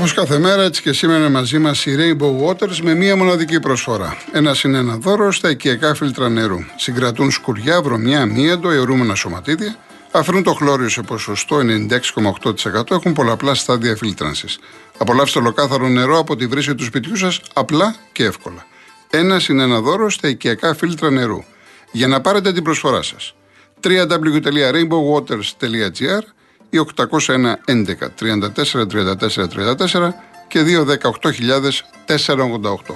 Όπως 0.00 0.14
κάθε 0.14 0.38
μέρα, 0.38 0.62
έτσι 0.62 0.82
και 0.82 0.92
σήμερα 0.92 1.18
είναι 1.18 1.28
μαζί 1.28 1.58
μας 1.58 1.86
η 1.86 1.96
Rainbow 1.98 2.46
Waters 2.46 2.76
με 2.82 2.94
μία 2.94 3.16
μοναδική 3.16 3.60
προσφορά. 3.60 4.16
Ένα 4.32 4.54
είναι 4.64 4.78
ένα 4.78 4.96
δώρο 4.96 5.32
στα 5.32 5.50
οικιακά 5.50 5.94
φίλτρα 5.94 6.28
νερού. 6.28 6.58
Συγκρατούν 6.76 7.30
σκουριά, 7.30 7.82
βρωμιά, 7.82 8.20
αμύαντο, 8.20 8.70
αιωρούμενα 8.70 9.14
σωματίδια, 9.14 9.76
αφαιρούν 10.10 10.42
το 10.42 10.52
χλώριο 10.52 10.88
σε 10.88 11.02
ποσοστό 11.02 11.56
96,8%, 11.56 12.90
έχουν 12.90 13.12
πολλαπλά 13.12 13.54
στάδια 13.54 13.96
φίλτρανσης. 13.96 14.58
Απολαύστε 14.98 15.38
ολοκάθαρο 15.38 15.88
νερό 15.88 16.18
από 16.18 16.36
τη 16.36 16.46
βρύση 16.46 16.74
του 16.74 16.84
σπιτιού 16.84 17.16
σας 17.16 17.40
απλά 17.52 17.96
και 18.12 18.24
εύκολα. 18.24 18.66
Ένα 19.10 19.40
είναι 19.48 19.62
ένα 19.62 19.80
δώρο 19.80 20.10
στα 20.10 20.28
οικιακά 20.28 20.74
φίλτρα 20.74 21.10
νερού. 21.10 21.44
Για 21.92 22.06
να 22.06 22.20
πάρετε 22.20 22.52
την 22.52 22.62
προσφορά 22.62 23.02
σας. 23.02 23.34
www.rainbowwaters.gr 23.82 26.22
ή 26.70 26.78
801 26.96 27.54
11 27.64 28.08
34 28.20 28.86
34 28.86 29.48
34 29.48 30.12
και 30.48 30.64
218.488. 30.64 32.94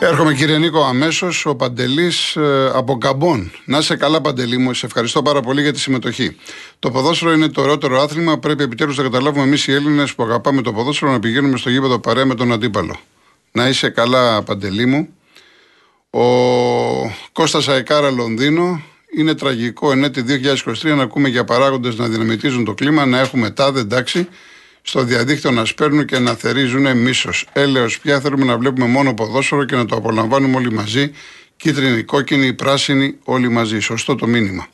Έρχομαι 0.00 0.34
κύριε 0.34 0.58
Νίκο 0.58 0.84
αμέσως, 0.84 1.46
ο 1.46 1.54
Παντελής 1.54 2.36
ε, 2.36 2.70
από 2.74 2.98
Καμπόν. 2.98 3.50
Να 3.64 3.78
είσαι 3.78 3.96
καλά, 3.96 4.20
Παντελή 4.20 4.58
μου, 4.58 4.74
σε 4.74 4.86
ευχαριστώ 4.86 5.22
πάρα 5.22 5.40
πολύ 5.40 5.62
για 5.62 5.72
τη 5.72 5.78
συμμετοχή. 5.78 6.36
Το 6.78 6.90
ποδόσφαιρο 6.90 7.32
είναι 7.32 7.48
το 7.48 7.60
ωραιότερο 7.60 8.02
άθλημα. 8.02 8.38
Πρέπει 8.38 8.62
επιτέλους 8.62 8.96
να 8.96 9.02
καταλάβουμε 9.02 9.42
εμείς 9.42 9.66
οι 9.66 9.72
Έλληνες 9.72 10.14
που 10.14 10.22
αγαπάμε 10.22 10.62
το 10.62 10.72
ποδόσφαιρο 10.72 11.12
να 11.12 11.18
πηγαίνουμε 11.18 11.56
στο 11.56 11.70
γήπεδο 11.70 11.98
παρέα 11.98 12.24
με 12.24 12.34
τον 12.34 12.52
αντίπαλο. 12.52 12.96
Να 13.52 13.68
είσαι 13.68 13.88
καλά, 13.88 14.42
Παντελή 14.42 14.86
μου. 14.86 15.08
Ο 16.10 16.22
Κώστας 17.32 17.68
Αεκάρα 17.68 18.10
Λονδίνο 18.10 18.82
είναι 19.16 19.34
τραγικό 19.34 19.92
εν 19.92 20.04
έτη 20.04 20.24
2023 20.64 20.96
να 20.96 21.02
ακούμε 21.02 21.28
για 21.28 21.44
παράγοντες 21.44 21.96
να 21.96 22.08
δυναμητίζουν 22.08 22.64
το 22.64 22.74
κλίμα, 22.74 23.06
να 23.06 23.18
έχουμε 23.18 23.50
τάδε 23.50 23.80
εντάξει, 23.80 24.28
στο 24.82 25.02
διαδίκτυο 25.02 25.50
να 25.50 25.64
σπέρνουν 25.64 26.04
και 26.04 26.18
να 26.18 26.34
θερίζουν 26.34 26.96
μίσος. 26.96 27.46
Έλεω 27.52 27.86
πια 28.02 28.20
θέλουμε 28.20 28.44
να 28.44 28.58
βλέπουμε 28.58 28.86
μόνο 28.86 29.14
ποδόσφαιρο 29.14 29.64
και 29.64 29.76
να 29.76 29.86
το 29.86 29.96
απολαμβάνουμε 29.96 30.56
όλοι 30.56 30.72
μαζί. 30.72 31.10
Κίτρινη, 31.56 32.02
κόκκινη, 32.02 32.52
πράσινη, 32.52 33.18
όλοι 33.24 33.48
μαζί. 33.48 33.78
Σωστό 33.78 34.14
το 34.14 34.26
μήνυμα. 34.26 34.68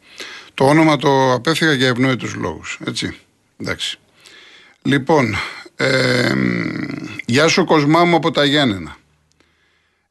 Το 0.55 0.65
όνομα 0.65 0.97
το 0.97 1.33
απέφυγα 1.33 1.73
για 1.73 1.89
ευνόητους 1.89 2.35
λόγους. 2.35 2.79
Έτσι. 2.87 3.17
Εντάξει. 3.57 3.99
Λοιπόν, 4.83 5.37
ε, 5.77 6.33
γεια 7.27 7.49
σου 7.49 7.65
Κοσμά 7.65 8.05
μου 8.05 8.17
από 8.17 8.31
τα 8.31 8.45
Γιάννενα. 8.45 8.97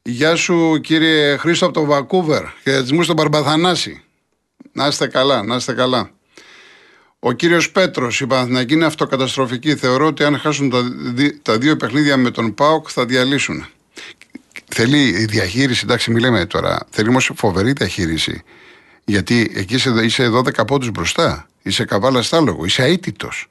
Γεια 0.01 0.35
σου 0.35 0.79
κύριε 0.83 1.37
Χρήστο 1.37 1.65
από 1.65 1.73
το 1.73 1.85
Βακούβερ. 1.85 2.43
Χαιρετισμούς 2.63 3.05
στον 3.05 3.15
Παρμπαθανάση. 3.15 4.03
Να 4.73 4.87
είστε 4.87 5.07
καλά, 5.07 5.43
να 5.43 5.55
είστε 5.55 5.73
καλά. 5.73 6.09
Ο 7.19 7.31
κύριος 7.31 7.71
Πέτρος, 7.71 8.21
η 8.21 8.27
Παναθηναϊκή 8.27 8.73
είναι 8.73 8.85
αυτοκαταστροφική. 8.85 9.75
Θεωρώ 9.75 10.05
ότι 10.05 10.23
αν 10.23 10.37
χάσουν 10.37 10.69
τα, 10.69 10.83
τα 11.41 11.57
δύο 11.57 11.77
παιχνίδια 11.77 12.17
με 12.17 12.31
τον 12.31 12.53
Πάοκ 12.53 12.87
θα 12.91 13.05
διαλύσουν. 13.05 13.65
Θέλει 14.65 15.07
η 15.07 15.25
διαχείριση, 15.25 15.81
εντάξει, 15.83 16.11
μιλάμε 16.11 16.45
τώρα. 16.45 16.79
Θέλει 16.89 17.09
όμως 17.09 17.31
φοβερή 17.35 17.71
διαχείριση. 17.71 18.43
Γιατί 19.05 19.51
εκεί 19.55 19.75
είσαι, 19.75 19.93
είσαι 20.03 20.29
12 20.29 20.67
πόντους 20.67 20.89
μπροστά. 20.89 21.47
Είσαι 21.61 21.85
καβάλας 21.85 22.25
στάλογο. 22.25 22.65
Είσαι 22.65 22.83
αίτητος. 22.83 23.47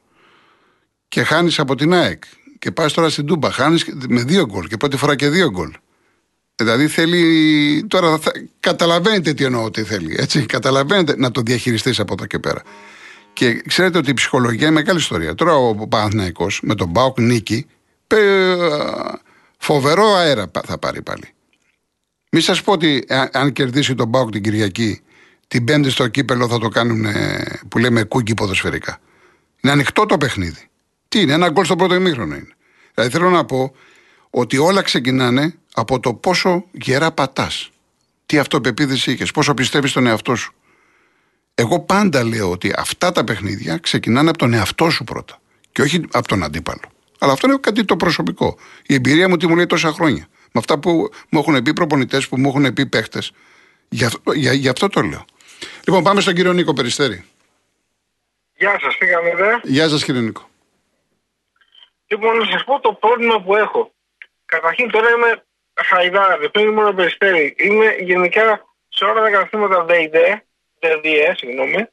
Και 1.08 1.22
χάνεις 1.22 1.58
από 1.58 1.74
την 1.74 1.92
ΑΕΚ. 1.92 2.22
Και 2.58 2.70
πας 2.70 2.92
τώρα 2.92 3.08
στην 3.08 3.26
Τούμπα. 3.26 3.52
Χάνεις 3.52 3.84
με 4.08 4.22
δύο 4.22 4.46
γκολ. 4.46 4.66
Και 4.66 4.76
πρώτη 4.76 4.96
φορά 4.96 5.16
και 5.16 5.28
δύο 5.28 5.50
γκολ. 5.50 5.72
Δηλαδή 6.54 6.88
θέλει. 6.88 7.84
Τώρα 7.88 8.18
θα... 8.18 8.32
καταλαβαίνετε 8.60 9.34
τι 9.34 9.44
εννοώ 9.44 9.64
ότι 9.64 9.82
θέλει. 9.82 10.16
Έτσι. 10.18 10.46
Καταλαβαίνετε 10.46 11.16
να 11.16 11.30
το 11.30 11.40
διαχειριστείς 11.40 12.00
από 12.00 12.12
εδώ 12.12 12.26
και 12.26 12.38
πέρα. 12.38 12.62
Και 13.32 13.62
ξέρετε 13.66 13.98
ότι 13.98 14.10
η 14.10 14.14
ψυχολογία 14.14 14.66
είναι 14.66 14.74
μεγάλη 14.74 14.98
ιστορία. 14.98 15.34
Τώρα 15.34 15.54
ο 15.54 15.74
Παναθναϊκό 15.74 16.46
με 16.62 16.74
τον 16.74 16.88
Μπάουκ 16.88 17.20
νίκη, 17.20 17.66
φοβερό 19.58 20.14
αέρα 20.14 20.50
θα 20.64 20.78
πάρει 20.78 21.02
πάλι. 21.02 21.24
Μη 22.30 22.40
σας 22.40 22.62
πω 22.62 22.72
ότι 22.72 23.04
αν 23.32 23.52
κερδίσει 23.52 23.94
τον 23.94 24.08
Μπάουκ 24.08 24.30
την 24.30 24.42
Κυριακή, 24.42 25.00
την 25.48 25.64
Πέμπτη 25.64 25.90
στο 25.90 26.08
κύπελο 26.08 26.48
θα 26.48 26.58
το 26.58 26.68
κάνουν 26.68 27.06
που 27.68 27.78
λέμε 27.78 28.02
κούκι 28.02 28.34
ποδοσφαιρικά. 28.34 28.98
Είναι 29.60 29.72
ανοιχτό 29.72 30.06
το 30.06 30.16
παιχνίδι. 30.18 30.68
Τι 31.08 31.20
είναι, 31.20 31.32
ένα 31.32 31.48
γκολ 31.50 31.64
στο 31.64 31.76
πρώτο 31.76 31.94
ημίχρονο 31.94 32.34
είναι. 32.34 32.54
Δηλαδή 32.94 33.12
θέλω 33.12 33.30
να 33.30 33.44
πω 33.44 33.74
ότι 34.30 34.58
όλα 34.58 34.82
ξεκινάνε 34.82 35.54
από 35.74 36.00
το 36.00 36.14
πόσο 36.14 36.64
γερά 36.70 37.12
πατάς. 37.12 37.70
Τι 38.26 38.38
αυτοπεποίθηση 38.38 39.12
είχες, 39.12 39.30
πόσο 39.30 39.54
πιστεύεις 39.54 39.90
στον 39.90 40.06
εαυτό 40.06 40.34
σου. 40.34 40.54
Εγώ 41.54 41.80
πάντα 41.80 42.24
λέω 42.24 42.50
ότι 42.50 42.72
αυτά 42.76 43.12
τα 43.12 43.24
παιχνίδια 43.24 43.76
ξεκινάνε 43.78 44.28
από 44.28 44.38
τον 44.38 44.52
εαυτό 44.52 44.90
σου 44.90 45.04
πρώτα 45.04 45.40
και 45.72 45.82
όχι 45.82 46.04
από 46.12 46.28
τον 46.28 46.42
αντίπαλο. 46.42 46.80
Αλλά 47.18 47.32
αυτό 47.32 47.46
είναι 47.46 47.56
κάτι 47.60 47.84
το 47.84 47.96
προσωπικό. 47.96 48.58
Η 48.86 48.94
εμπειρία 48.94 49.28
μου 49.28 49.36
τι 49.36 49.46
μου 49.46 49.56
λέει 49.56 49.66
τόσα 49.66 49.92
χρόνια. 49.92 50.26
Με 50.52 50.60
αυτά 50.60 50.78
που 50.78 51.10
μου 51.28 51.38
έχουν 51.38 51.62
πει 51.62 51.72
προπονητές, 51.72 52.28
που 52.28 52.40
μου 52.40 52.48
έχουν 52.48 52.72
πει 52.72 52.86
παίχτες. 52.86 53.32
Γι' 53.88 54.04
αυτό, 54.04 54.32
για, 54.32 54.52
για 54.52 54.70
αυτό 54.70 54.88
το 54.88 55.00
λέω. 55.00 55.24
Λοιπόν, 55.86 56.02
πάμε 56.02 56.20
στον 56.20 56.34
κύριο 56.34 56.52
Νίκο 56.52 56.72
Περιστέρη. 56.72 57.24
Γεια 58.56 58.78
σας, 58.80 58.96
πήγαμε 58.98 59.34
δε. 59.34 59.58
Γεια 59.62 59.88
σας, 59.88 60.04
κύριε 60.04 60.20
Νίκο. 60.20 60.48
Λοιπόν, 62.06 62.36
να 62.36 62.44
σας 62.44 62.64
πω 62.64 62.80
το 62.80 62.92
πρόβλημα 62.92 63.42
που 63.42 63.56
έχω. 63.56 63.92
Καταρχήν, 64.44 64.90
τώρα 64.90 65.10
είμαι 65.10 65.44
χαϊδάρι, 65.74 66.50
πριν 66.50 66.68
ήμουν 66.68 66.94
περιστέρι. 66.94 67.54
Είμαι 67.58 67.96
γενικά 67.98 68.64
σε 68.88 69.04
όλα 69.04 69.22
τα 69.22 69.30
καταστήματα 69.30 69.84
ΔΕΙΔΕ, 69.84 70.44
ΔΕΔΙΕ, 70.78 71.34
συγγνώμη. 71.36 71.86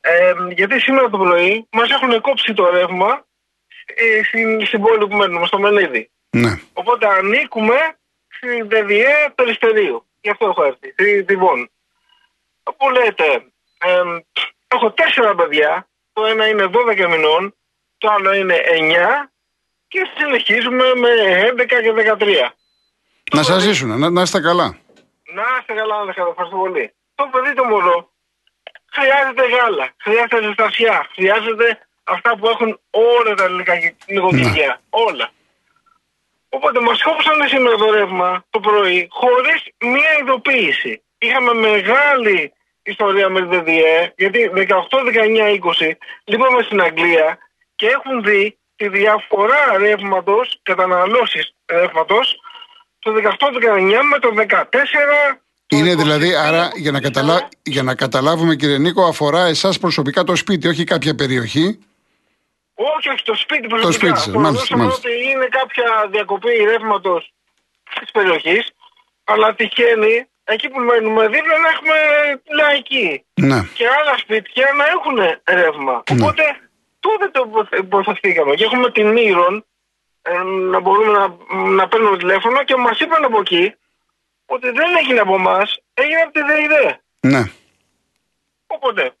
Ε, 0.00 0.34
γιατί 0.54 0.80
σήμερα 0.80 1.10
το 1.10 1.18
πρωί 1.18 1.68
μας 1.70 1.90
έχουν 1.90 2.20
κόψει 2.20 2.54
το 2.54 2.70
ρεύμα 2.70 3.24
ε, 3.84 4.22
στην, 4.22 4.66
στην 4.66 4.80
πόλη 4.80 5.06
που 5.06 5.16
μένουμε, 5.16 5.46
στο 5.46 5.58
Μενίδη. 5.58 6.10
Ναι. 6.30 6.60
Οπότε 6.72 7.06
ανήκουμε 7.06 7.76
στην 8.28 8.68
ΔΕΔΙΕ 8.68 9.32
Περιστερίου. 9.34 10.06
Γι' 10.20 10.30
αυτό 10.30 10.46
έχω 10.46 10.64
έρθει, 10.64 10.90
στη 10.92 11.20
Διβόν. 11.20 11.70
Που 12.76 12.90
λέτε, 12.90 13.24
ε, 13.78 14.02
έχω 14.68 14.92
τέσσερα 14.92 15.34
παιδιά. 15.34 15.88
Το 16.12 16.24
ένα 16.26 16.46
είναι 16.46 16.70
12 16.96 17.08
μηνών, 17.08 17.54
το 17.98 18.10
άλλο 18.10 18.32
είναι 18.32 18.60
9 18.70 19.30
και 19.88 20.00
συνεχίζουμε 20.16 20.94
με 20.94 21.08
11 21.50 21.66
και 21.66 21.92
13. 22.18 22.50
Να 23.32 23.42
σας 23.42 23.62
ζήσουν, 23.62 23.98
να, 23.98 24.10
να 24.10 24.22
είστε 24.22 24.40
καλά. 24.40 24.78
Να 25.34 25.42
είστε 25.60 25.72
καλά, 25.72 26.04
να 26.04 26.10
είστε 26.10 26.22
Ευχαριστώ 26.30 26.56
πολύ. 26.56 26.92
Το 27.14 27.28
παιδί 27.32 27.54
το 27.54 27.64
μωρό 27.64 28.12
χρειάζεται 28.92 29.44
γάλα, 29.54 29.86
χρειάζεται 30.04 30.42
ζεστασιά, 30.42 31.08
χρειάζεται 31.14 31.78
αυτά 32.04 32.36
που 32.36 32.48
έχουν 32.48 32.80
όλα 32.90 33.34
τα 33.34 33.44
ελληνικά 33.44 33.74
νοικοκυριά. 34.06 34.66
Ναι. 34.66 34.76
Όλα. 34.90 35.30
Οπότε 36.48 36.80
μας 36.80 37.02
κόψανε 37.02 37.46
σήμερα 37.46 37.76
το 37.76 37.90
ρεύμα 37.90 38.44
το 38.50 38.60
πρωί 38.60 39.08
χωρίς 39.10 39.60
μία 39.78 40.10
ειδοποίηση. 40.20 41.02
Είχαμε 41.18 41.52
μεγάλη 41.54 42.52
ιστορία 42.82 43.28
με 43.28 43.40
τη 43.40 43.56
ΔΔΕ, 43.56 44.12
γιατί 44.16 44.50
18, 44.54 44.64
19, 45.04 45.58
20 45.82 45.90
λείπαμε 46.24 46.62
στην 46.62 46.80
Αγγλία 46.82 47.38
και 47.74 47.86
έχουν 47.86 48.22
δει 48.22 48.58
τη 48.76 48.88
διαφορά 48.88 49.78
ρεύματος, 49.78 50.58
καταναλώσεις 50.62 51.54
ρεύματος 51.66 52.40
το 53.04 53.12
18-19 53.14 54.00
με 54.10 54.18
το 54.18 54.28
14 54.48 54.64
είναι 55.68 55.94
δηλαδή, 55.94 56.34
άρα 56.34 56.70
για 56.74 56.90
να, 56.90 57.00
καταλα... 57.00 57.48
για 57.62 57.82
να 57.82 57.94
καταλάβουμε 57.94 58.54
κύριε 58.54 58.78
Νίκο, 58.78 59.04
αφορά 59.04 59.44
εσάς 59.46 59.78
προσωπικά 59.78 60.24
το 60.24 60.36
σπίτι, 60.36 60.68
όχι 60.68 60.84
κάποια 60.84 61.14
περιοχή; 61.14 61.78
Όχι, 62.74 63.08
όχι, 63.08 63.24
το 63.24 63.34
σπίτι 63.34 63.66
προσωπικά. 63.66 63.88
Το 63.88 63.92
σπίτι 63.92 64.18
σας, 64.18 64.34
μάλιστα, 64.42 64.76
μάλιστα. 64.76 64.98
ότι 64.98 65.30
είναι 65.30 65.46
κάποια 65.50 66.08
διακοπή 66.10 66.50
ρεύματος 66.50 67.32
της 68.00 68.10
περιοχής, 68.10 68.70
αλλά 69.24 69.54
τυχαίνει 69.54 70.26
εκεί 70.44 70.68
που 70.68 70.80
μένουμε 70.80 71.22
δίπλα 71.22 71.56
να 71.64 71.68
έχουμε 71.74 71.98
λαϊκή. 72.60 73.24
Ναι. 73.34 73.68
Και 73.74 73.86
άλλα 73.98 74.18
σπίτια 74.18 74.66
να 74.78 74.84
έχουν 74.94 75.16
ρεύμα. 75.44 76.02
Ναι. 76.10 76.22
Οπότε 76.22 76.42
τότε 77.00 77.30
το 77.32 77.68
υποθεθήκαμε. 77.78 78.54
Και 78.54 78.64
έχουμε 78.64 78.90
την 78.90 79.08
Μύρον 79.12 79.54
ε, 79.56 79.73
να 80.70 80.80
μπορούμε 80.80 81.12
να, 81.12 81.36
να 81.68 81.88
παίρνουμε 81.88 82.16
τηλέφωνο 82.16 82.64
και 82.64 82.76
μας 82.76 83.00
είπαν 83.00 83.24
από 83.24 83.40
εκεί 83.40 83.74
ότι 84.46 84.70
δεν 84.70 84.96
έγινε 85.00 85.20
από 85.20 85.34
εμάς, 85.34 85.82
έγινε 85.94 86.20
από 86.20 86.32
τη 86.32 86.40
ΔΕΙΔΕ. 86.42 87.00
Ναι. 87.20 87.42
Οπότε 88.66 89.14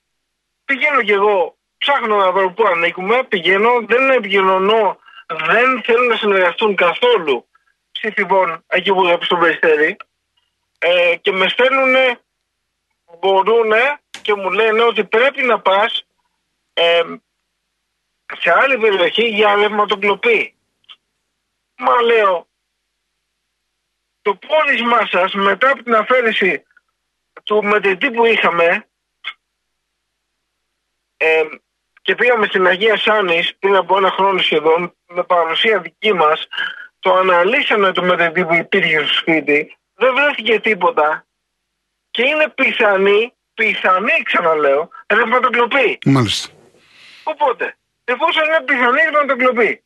πηγαίνω 0.64 1.02
κι 1.02 1.12
εγώ, 1.12 1.56
ψάχνω 1.78 2.16
να 2.16 2.32
βρω 2.32 2.50
πού 2.50 2.66
ανήκουμε, 2.66 3.24
πηγαίνω, 3.24 3.70
δεν 3.86 4.10
επικοινωνώ, 4.10 4.98
δεν 5.26 5.82
θέλουν 5.82 6.06
να 6.06 6.16
συνεργαστούν 6.16 6.74
καθόλου 6.74 7.46
ψηφιβών 7.92 8.64
εκεί 8.66 8.92
που 8.92 9.06
έχω 9.06 9.24
στον 9.24 9.40
Περιστέρη 9.40 9.96
ε, 10.78 11.16
και 11.16 11.32
με 11.32 11.48
στέλνουν, 11.48 12.18
μπορούν 13.18 13.72
και 14.22 14.34
μου 14.34 14.50
λένε 14.50 14.82
ότι 14.82 15.04
πρέπει 15.04 15.42
να 15.42 15.60
πας 15.60 16.06
ε, 16.72 17.02
σε 18.38 18.52
άλλη 18.62 18.78
περιοχή 18.78 19.28
για 19.28 19.56
λευματοκλοπή. 19.56 20.53
Μα 21.76 22.02
λέω, 22.02 22.48
το 24.22 24.34
πόνισμά 24.34 25.06
σας 25.06 25.32
μετά 25.34 25.70
από 25.70 25.82
την 25.82 25.94
αφαίρεση 25.94 26.62
του 27.42 27.64
μετρητή 27.64 28.10
που 28.10 28.24
είχαμε 28.24 28.86
ε, 31.16 31.42
και 32.02 32.14
πήγαμε 32.14 32.46
στην 32.46 32.66
Αγία 32.66 32.96
Σάνης 32.96 33.56
πριν 33.58 33.76
από 33.76 33.96
ένα 33.96 34.10
χρόνο 34.10 34.38
σχεδόν 34.38 34.94
με 35.06 35.22
παρουσία 35.22 35.80
δική 35.80 36.12
μας 36.12 36.46
το 37.00 37.14
αναλύσαμε 37.14 37.92
το 37.92 38.02
μεταδίδι 38.02 38.46
που 38.46 38.54
υπήρχε 38.54 39.04
στο 39.04 39.14
σπίτι 39.14 39.76
δεν 39.94 40.14
βρέθηκε 40.14 40.60
τίποτα 40.60 41.26
και 42.10 42.22
είναι 42.22 42.48
πιθανή, 42.48 43.32
πιθανή 43.54 44.22
ξαναλέω, 44.22 44.88
ρευματοκλοπή. 45.06 45.98
Μάλιστα. 46.04 46.52
Οπότε, 47.22 47.76
εφόσον 48.04 48.44
είναι 48.44 48.60
πιθανή 48.64 49.00
ρευματοκλοπή, 49.02 49.82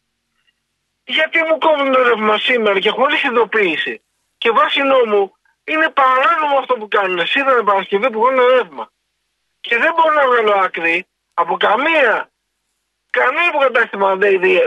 γιατί 1.16 1.38
μου 1.42 1.58
κόβουν 1.58 1.92
το 1.92 2.02
ρεύμα 2.02 2.38
σήμερα 2.38 2.78
και 2.78 2.90
χωρίς 2.90 3.22
ειδοποίηση 3.22 4.02
και 4.38 4.50
βάσει 4.50 4.80
νόμου 4.82 5.36
είναι 5.64 5.88
παράνομο 5.88 6.58
αυτό 6.58 6.74
που 6.74 6.88
κάνουν. 6.88 7.20
Είδανε 7.34 7.62
Παρασκευή 7.62 8.10
που 8.10 8.20
κάνουν 8.20 8.46
ρεύμα. 8.56 8.90
Και 9.60 9.76
δεν 9.78 9.92
μπορώ 9.94 10.12
να 10.14 10.26
βγάλω 10.26 10.54
άκρη 10.64 11.06
από 11.34 11.56
καμία, 11.56 12.30
κανένα 13.10 13.46
υποκατάστημα 13.48 14.16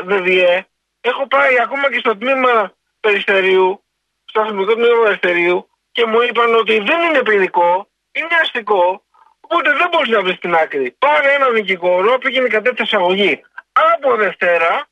δεν 0.04 0.24
διέ. 0.24 0.66
Έχω 1.02 1.28
πάει 1.28 1.62
ακόμα 1.62 1.92
και 1.92 2.00
στο 2.00 2.18
τμήμα 2.18 2.74
περιστερίου, 3.00 3.84
στο 4.26 4.42
αστυνομικό 4.42 4.74
τμήμα 4.74 5.04
περιστερίου 5.04 5.70
και 5.92 6.06
μου 6.06 6.22
είπαν 6.22 6.56
ότι 6.56 6.80
δεν 6.80 7.02
είναι 7.02 7.22
ποινικό, 7.24 7.88
είναι 8.12 8.36
αστικό, 8.42 9.04
οπότε 9.42 9.70
δεν 9.74 9.88
μπορείς 9.92 10.10
να 10.10 10.22
βρεις 10.22 10.40
την 10.40 10.54
άκρη. 10.56 10.96
Πάρε 11.00 11.34
έναν 11.34 11.54
δικηγόρο, 11.54 12.18
πήγαινε 12.18 12.48
κατεύθυνση 12.48 12.96
αγωγή 12.96 13.42
από 13.72 14.16
Δευτέρα 14.16 14.90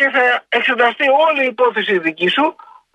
και 0.00 0.08
θα 0.16 0.24
εξεταστεί 0.48 1.06
όλη 1.26 1.42
η 1.44 1.50
υπόθεση 1.54 1.98
δική 1.98 2.28
σου 2.28 2.46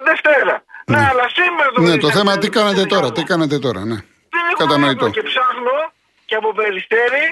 Δευτέρα. 0.08 0.56
Ναι, 0.86 0.98
ναι 0.98 1.08
αλλά 1.12 1.26
σήμερα 1.38 1.70
το 1.72 1.82
Ναι, 1.82 1.98
το 1.98 2.10
θέμα 2.18 2.38
τι 2.38 2.50
κάνετε 2.50 2.84
τώρα, 2.94 3.12
τι 3.12 3.24
κάνετε 3.24 3.58
τώρα, 3.60 3.82
ναι. 3.90 3.98
Δεν 4.34 4.44
Κατανοητό. 4.58 5.10
Και 5.10 5.22
ψάχνω 5.32 5.78
και 6.26 6.36
από 6.36 6.54
Περιστέρη, 6.54 7.26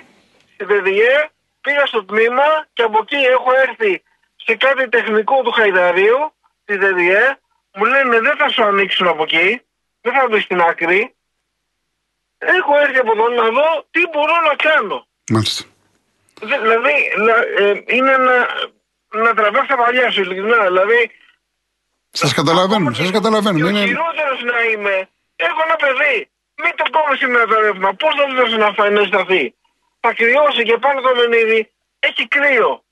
στη 0.54 0.64
ΔΔΕ, 0.70 1.14
πήγα 1.62 1.86
στο 1.86 2.06
τμήμα 2.06 2.48
και 2.74 2.84
από 2.84 2.98
εκεί 3.04 3.20
έχω 3.36 3.50
έρθει 3.66 4.04
σε 4.46 4.54
κάτι 4.56 4.90
τεχνικό 4.90 5.42
του 5.44 5.52
Χαϊδαρίου, 5.52 6.20
στη 6.64 6.76
ΔΔΕ, 6.78 7.24
μου 7.76 7.86
λένε 7.86 8.20
δεν 8.20 8.36
θα 8.38 8.50
σου 8.50 8.64
ανοίξουν 8.64 9.08
από 9.08 9.24
εκεί, 9.24 9.62
δεν 10.02 10.14
θα 10.14 10.28
βρει 10.30 10.44
την 10.44 10.60
άκρη. 10.62 11.16
Έχω 12.38 12.72
έρθει 12.84 12.98
από 12.98 13.12
εδώ 13.16 13.28
να 13.42 13.48
δω 13.58 13.68
τι 13.92 14.02
μπορώ 14.12 14.36
να 14.50 14.56
κάνω. 14.68 15.08
Μάλιστα. 15.32 15.64
Δηλαδή, 16.64 16.96
ε, 17.58 17.74
είναι 17.96 18.18
να, 18.18 18.36
να 19.14 19.34
τραβάς 19.34 19.68
τα 19.68 19.76
παλιά 19.76 20.12
σου, 20.12 20.22
ειλικρινά. 20.22 20.66
Δηλαδή, 20.66 21.12
Σας 22.12 22.34
καταλαβαίνω, 22.34 22.94
σας 22.94 23.12
καταλαβαίνω. 23.12 23.58
Και 23.58 23.64
ο 23.64 23.68
χειρότερος 23.68 24.40
να 24.52 24.60
είμαι, 24.72 24.96
έχω 25.36 25.60
ένα 25.68 25.76
παιδί. 25.84 26.30
Μην 26.62 26.74
το 26.76 26.86
κόβω 26.96 27.16
σήμερα 27.16 27.46
το 27.46 27.60
ρεύμα. 27.60 27.94
Πώς 27.94 28.14
θα 28.16 28.26
δώσει 28.36 28.58
να 28.58 28.74
φάει 28.74 28.92
να 28.92 29.04
σταθεί. 29.04 29.54
Θα 30.00 30.14
κρυώσει 30.14 30.64
και 30.64 30.78
πάνω 30.78 31.02
το 31.02 31.12
μενίδι 31.16 31.72
έχει 32.00 32.28
κρύο. 32.28 32.84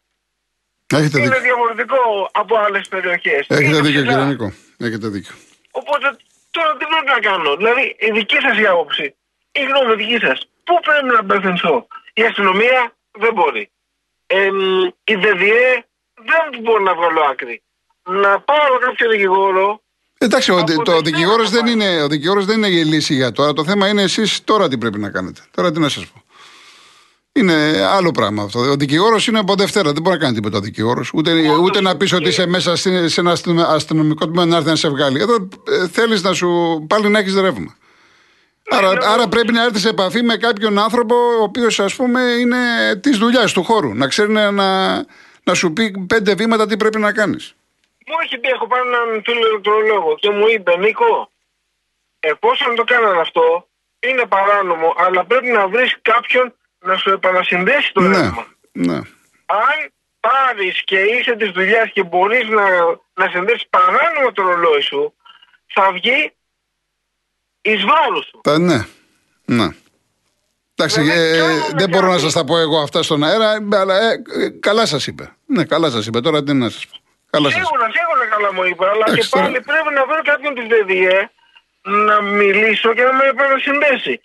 Έχετε 0.87 1.19
είναι 1.19 1.39
διαφορετικό 1.39 2.29
από 2.31 2.57
άλλες 2.57 2.87
περιοχές. 2.87 3.45
Έχετε 3.49 3.81
δίκιο, 3.81 4.01
κύριε 4.01 4.25
Νίκο. 4.25 4.53
Έχετε 4.77 5.07
δίκιο. 5.07 5.35
Οπότε 5.71 6.17
τώρα 6.51 6.71
τι 6.77 6.85
πρέπει 6.85 7.11
να 7.15 7.19
κάνω. 7.29 7.55
Δηλαδή 7.55 7.95
η 7.99 8.11
δική 8.11 8.37
σας 8.41 8.57
η 8.57 8.65
άποψη, 8.65 9.15
η 9.51 9.61
γνώμη 9.63 9.95
δική 9.95 10.17
σας, 10.25 10.49
πού 10.63 10.79
πρέπει 10.85 11.05
να 11.05 11.19
απευθυνθώ. 11.19 11.87
Η 12.13 12.21
αστυνομία 12.23 12.95
δεν 13.11 13.33
μπορεί. 13.33 13.69
Ε, 14.27 14.49
η 15.03 15.15
ΔΔΕ 15.15 15.85
δεν 16.29 16.61
μπορεί 16.63 16.83
να 16.83 16.95
βγάλω 16.95 17.21
άκρη 17.31 17.63
να 18.03 18.39
πάρω 18.39 18.77
κάποιο 18.79 19.09
δικηγόρο. 19.09 19.81
Εντάξει, 20.17 20.51
ο, 20.51 20.63
το 20.83 21.01
δικηγόρος 21.01 21.49
δεν, 21.49 21.65
είναι, 21.65 22.01
ο 22.01 22.07
δικηγόρος 22.07 22.45
δεν 22.45 22.57
είναι 22.57 22.67
η 22.67 22.83
λύση 22.83 23.13
για 23.13 23.31
τώρα. 23.31 23.53
Το 23.53 23.63
θέμα 23.63 23.87
είναι 23.87 24.01
εσείς 24.01 24.43
τώρα 24.43 24.67
τι 24.67 24.77
πρέπει 24.77 24.99
να 24.99 25.09
κάνετε. 25.09 25.41
Τώρα 25.51 25.71
τι 25.71 25.79
να 25.79 25.89
σας 25.89 26.05
πω. 26.05 26.23
Είναι 27.33 27.85
άλλο 27.85 28.11
πράγμα 28.11 28.43
αυτό. 28.43 28.59
Ο 28.59 28.75
δικηγόρος 28.75 29.27
είναι 29.27 29.39
από 29.39 29.55
Δευτέρα. 29.55 29.91
Δεν 29.91 30.01
μπορεί 30.01 30.15
να 30.15 30.21
κάνει 30.21 30.35
τίποτα 30.35 30.57
ο 30.57 30.61
δικηγόρος. 30.61 31.11
Ούτε, 31.13 31.49
ούτε 31.49 31.81
να 31.81 31.97
πεις 31.97 32.13
ότι 32.13 32.27
είσαι 32.27 32.45
μέσα 32.47 32.75
σε 32.75 33.19
ένα 33.19 33.37
αστυνομικό 33.67 34.25
τμήμα 34.25 34.45
να 34.45 34.55
έρθει 34.55 34.69
να 34.69 34.75
σε 34.75 34.89
βγάλει. 34.89 35.19
Εδώ 35.19 35.49
ε, 35.67 35.87
θέλεις 35.87 36.23
να 36.23 36.33
σου 36.33 36.85
πάλι 36.89 37.09
να 37.09 37.19
έχεις 37.19 37.35
ρεύμα. 37.35 37.75
Άρα, 38.69 38.93
ναι, 38.93 39.05
άρα 39.05 39.27
πρέπει 39.27 39.53
να 39.53 39.63
έρθει 39.63 39.79
σε 39.79 39.89
επαφή 39.89 40.21
με 40.21 40.37
κάποιον 40.37 40.79
άνθρωπο 40.79 41.15
ο 41.15 41.43
οποίος 41.43 41.79
ας 41.79 41.95
πούμε 41.95 42.21
είναι 42.21 42.57
της 43.01 43.17
δουλειάς 43.17 43.53
του 43.53 43.63
χώρου. 43.63 43.95
Να 43.95 44.07
ξέρει 44.07 44.31
να, 44.31 44.51
να 45.43 45.53
σου 45.53 45.73
πει 45.73 46.05
πέντε 46.07 46.33
βήματα 46.35 46.67
τι 46.67 46.77
πρέπει 46.77 46.99
να 46.99 47.13
κάνεις. 47.13 47.55
Μου 48.07 48.15
έχει 48.23 48.37
πει, 48.37 48.49
έχω 48.49 48.67
πάρει 48.67 48.87
έναν 48.87 49.23
ηλεκτρολόγο 49.25 50.15
και 50.15 50.29
μου 50.29 50.47
είπε, 50.47 50.77
Νίκο, 50.77 51.31
εφόσον 52.19 52.75
το 52.75 52.83
κάνανε 52.83 53.19
αυτό, 53.19 53.67
είναι 53.99 54.25
παράνομο, 54.25 54.93
αλλά 54.97 55.25
πρέπει 55.25 55.51
να 55.51 55.67
βρεις 55.67 55.97
κάποιον 56.01 56.53
να 56.79 56.97
σου 56.97 57.09
επανασυνδέσει 57.09 57.93
το 57.93 58.01
ναι, 58.01 58.17
ρεύμα. 58.17 58.47
Ναι. 58.71 58.95
Αν 59.45 59.91
πάρεις 60.19 60.83
και 60.83 60.99
είσαι 60.99 61.35
της 61.35 61.51
δουλειάς 61.51 61.91
και 61.91 62.03
μπορείς 62.03 62.47
να, 62.47 62.63
να 63.13 63.29
συνδέσεις 63.31 63.67
παράνομο 63.69 64.31
το 64.33 64.41
ρολόι 64.41 64.81
σου, 64.81 65.13
θα 65.67 65.91
βγει 65.91 66.33
εις 67.61 67.83
βάρος 67.85 68.25
σου. 68.25 68.39
Τα, 68.43 68.59
ναι. 68.59 68.85
Ναι. 69.45 69.67
Εντάξει, 70.75 71.01
ε, 71.11 71.41
δεν 71.75 71.89
μπορώ 71.89 72.07
να 72.07 72.17
σας 72.17 72.33
τα 72.33 72.43
πω 72.43 72.57
εγώ 72.57 72.79
αυτά 72.79 73.03
στον 73.03 73.23
αέρα, 73.23 73.57
αλλά 73.71 73.95
ε, 74.01 74.21
ε, 74.39 74.49
καλά 74.49 74.85
σας 74.85 75.07
είπε. 75.07 75.35
Ναι, 75.45 75.63
καλά 75.63 75.89
σας 75.89 76.05
είπε. 76.05 76.21
Τώρα 76.21 76.43
τι 76.43 76.53
να 76.53 76.69
σας 76.69 76.87
πω. 76.87 76.97
Καλά 77.29 77.49
σίγουρα, 77.49 77.87
σίγουρα 77.97 78.25
καλά 78.29 78.53
μου 78.53 78.63
είπα. 78.63 78.89
Αλλά 78.89 79.05
και 79.17 79.27
πάλι 79.29 79.61
πρέπει 79.61 79.91
να 79.93 80.05
βρω 80.05 80.21
κάποιον 80.23 80.53
της 80.53 80.67
ΔΔΕ 80.71 81.29
να 81.81 82.21
μιλήσω 82.21 82.93
και 82.93 83.03
να 83.03 83.13
με 83.13 83.25
επανασυνδέσει. 83.25 84.21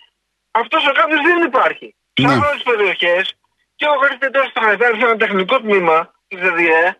Αυτός 0.51 0.87
ο 0.87 0.91
κάποιος 0.99 1.21
δεν 1.27 1.47
υπάρχει. 1.47 1.95
Ναι. 2.21 2.33
Σε 2.33 2.39
τις 2.53 2.63
περιοχές 2.63 3.35
και 3.75 3.85
έχω 3.85 4.05
έρθει 4.05 4.31
τώρα 4.31 4.47
στο 4.49 4.59
Χαϊδάρι 4.61 4.97
σε 4.99 5.05
ένα 5.05 5.17
τεχνικό 5.17 5.61
τμήμα 5.61 6.11
της 6.27 6.39
ΔΔΕ. 6.39 6.97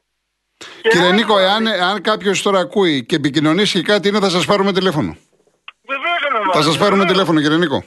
Κύριε 0.81 1.11
Νίκο, 1.11 1.37
εάν, 1.39 1.67
εάν 1.67 2.01
κάποιος 2.01 2.41
τώρα 2.41 2.59
ακούει 2.59 3.05
και 3.05 3.15
επικοινωνήσει 3.15 3.81
κάτι, 3.81 4.07
είναι 4.07 4.19
θα 4.19 4.29
σας 4.29 4.45
πάρουμε 4.45 4.73
τηλέφωνο. 4.73 5.17
Βεβαίως 5.87 6.53
Θα 6.53 6.61
σας 6.61 6.77
πάρουμε 6.77 7.05
τηλέφωνο, 7.05 7.41
κύριε 7.41 7.57
Νίκο. 7.57 7.83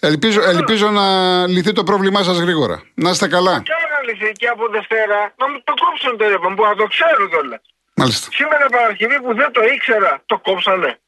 Ελπίζω, 0.00 0.42
ελπίζω 0.42 0.90
να 0.90 1.46
λυθεί 1.46 1.72
το 1.72 1.82
πρόβλημά 1.84 2.22
σας 2.22 2.38
γρήγορα. 2.38 2.82
Να 2.94 3.10
είστε 3.10 3.28
καλά 3.28 3.62
λυθεί 4.06 4.32
και 4.32 4.46
από 4.46 4.68
Δευτέρα 4.68 5.34
να 5.40 5.48
μου 5.50 5.60
το 5.64 5.72
κόψουν 5.82 6.16
το 6.18 6.28
ρεύμα 6.28 6.54
που 6.54 6.62
να 6.62 6.74
το 6.74 6.86
ξέρω 6.94 7.28
κιόλας. 7.28 7.60
Μάλιστα. 7.94 8.28
Σήμερα 8.32 8.66
Παρασκευή 8.66 9.20
που 9.20 9.34
δεν 9.34 9.52
το 9.52 9.60
ήξερα, 9.74 10.22
το 10.26 10.38
κόψανε. 10.38 10.98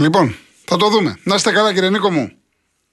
Λοιπόν, 0.00 0.36
θα 0.64 0.76
το 0.76 0.88
δούμε. 0.88 1.20
Να 1.24 1.34
είστε 1.34 1.52
καλά, 1.52 1.72
κύριε 1.74 1.90
Νίκο 1.90 2.10
μου. 2.10 2.32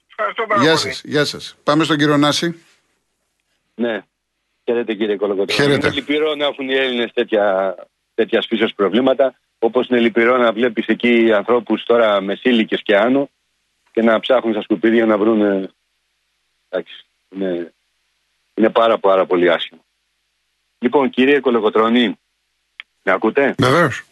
Ευχαριστώ 0.09 0.45
πάρα 0.47 0.61
γεια 0.61 0.75
πολύ. 0.75 0.93
Σας, 0.93 1.01
γεια 1.03 1.25
σας. 1.25 1.55
Πάμε 1.63 1.83
στον 1.83 1.97
κύριο 1.97 2.17
Νάση. 2.17 2.63
Ναι. 3.75 4.03
Χαίρετε 4.63 4.93
κύριε 4.93 5.15
Κολοκοτρό. 5.15 5.55
Χαίρετε. 5.55 5.87
Είναι 5.87 5.95
λυπηρό 5.95 6.35
να 6.35 6.45
έχουν 6.45 6.69
οι 6.69 6.75
Έλληνες 6.75 7.11
τέτοια, 7.13 7.75
τέτοια 8.13 8.43
φύσεω 8.47 8.67
προβλήματα. 8.75 9.39
Όπως 9.59 9.87
είναι 9.87 9.99
λυπηρό 9.99 10.37
να 10.37 10.53
βλέπεις 10.53 10.85
εκεί 10.87 11.31
ανθρώπους 11.33 11.83
τώρα 11.83 12.21
μεσήλικε 12.21 12.75
και 12.75 12.97
άνω 12.97 13.29
και 13.93 14.01
να 14.01 14.19
ψάχνουν 14.19 14.53
στα 14.53 14.61
σκουπίδια 14.61 15.05
να 15.05 15.17
βρουν. 15.17 15.69
Εντάξει, 16.69 17.05
είναι 17.29 17.73
είναι 18.53 18.69
πάρα 18.69 18.97
πάρα 18.97 19.25
πολύ 19.25 19.51
άσχημο. 19.51 19.85
Λοιπόν, 20.79 21.09
κύριε 21.09 21.39
Κολοκοτρώνη, 21.39 22.19
με 23.03 23.11
ακούτε; 23.11 23.55
Βεβαίως. 23.57 24.03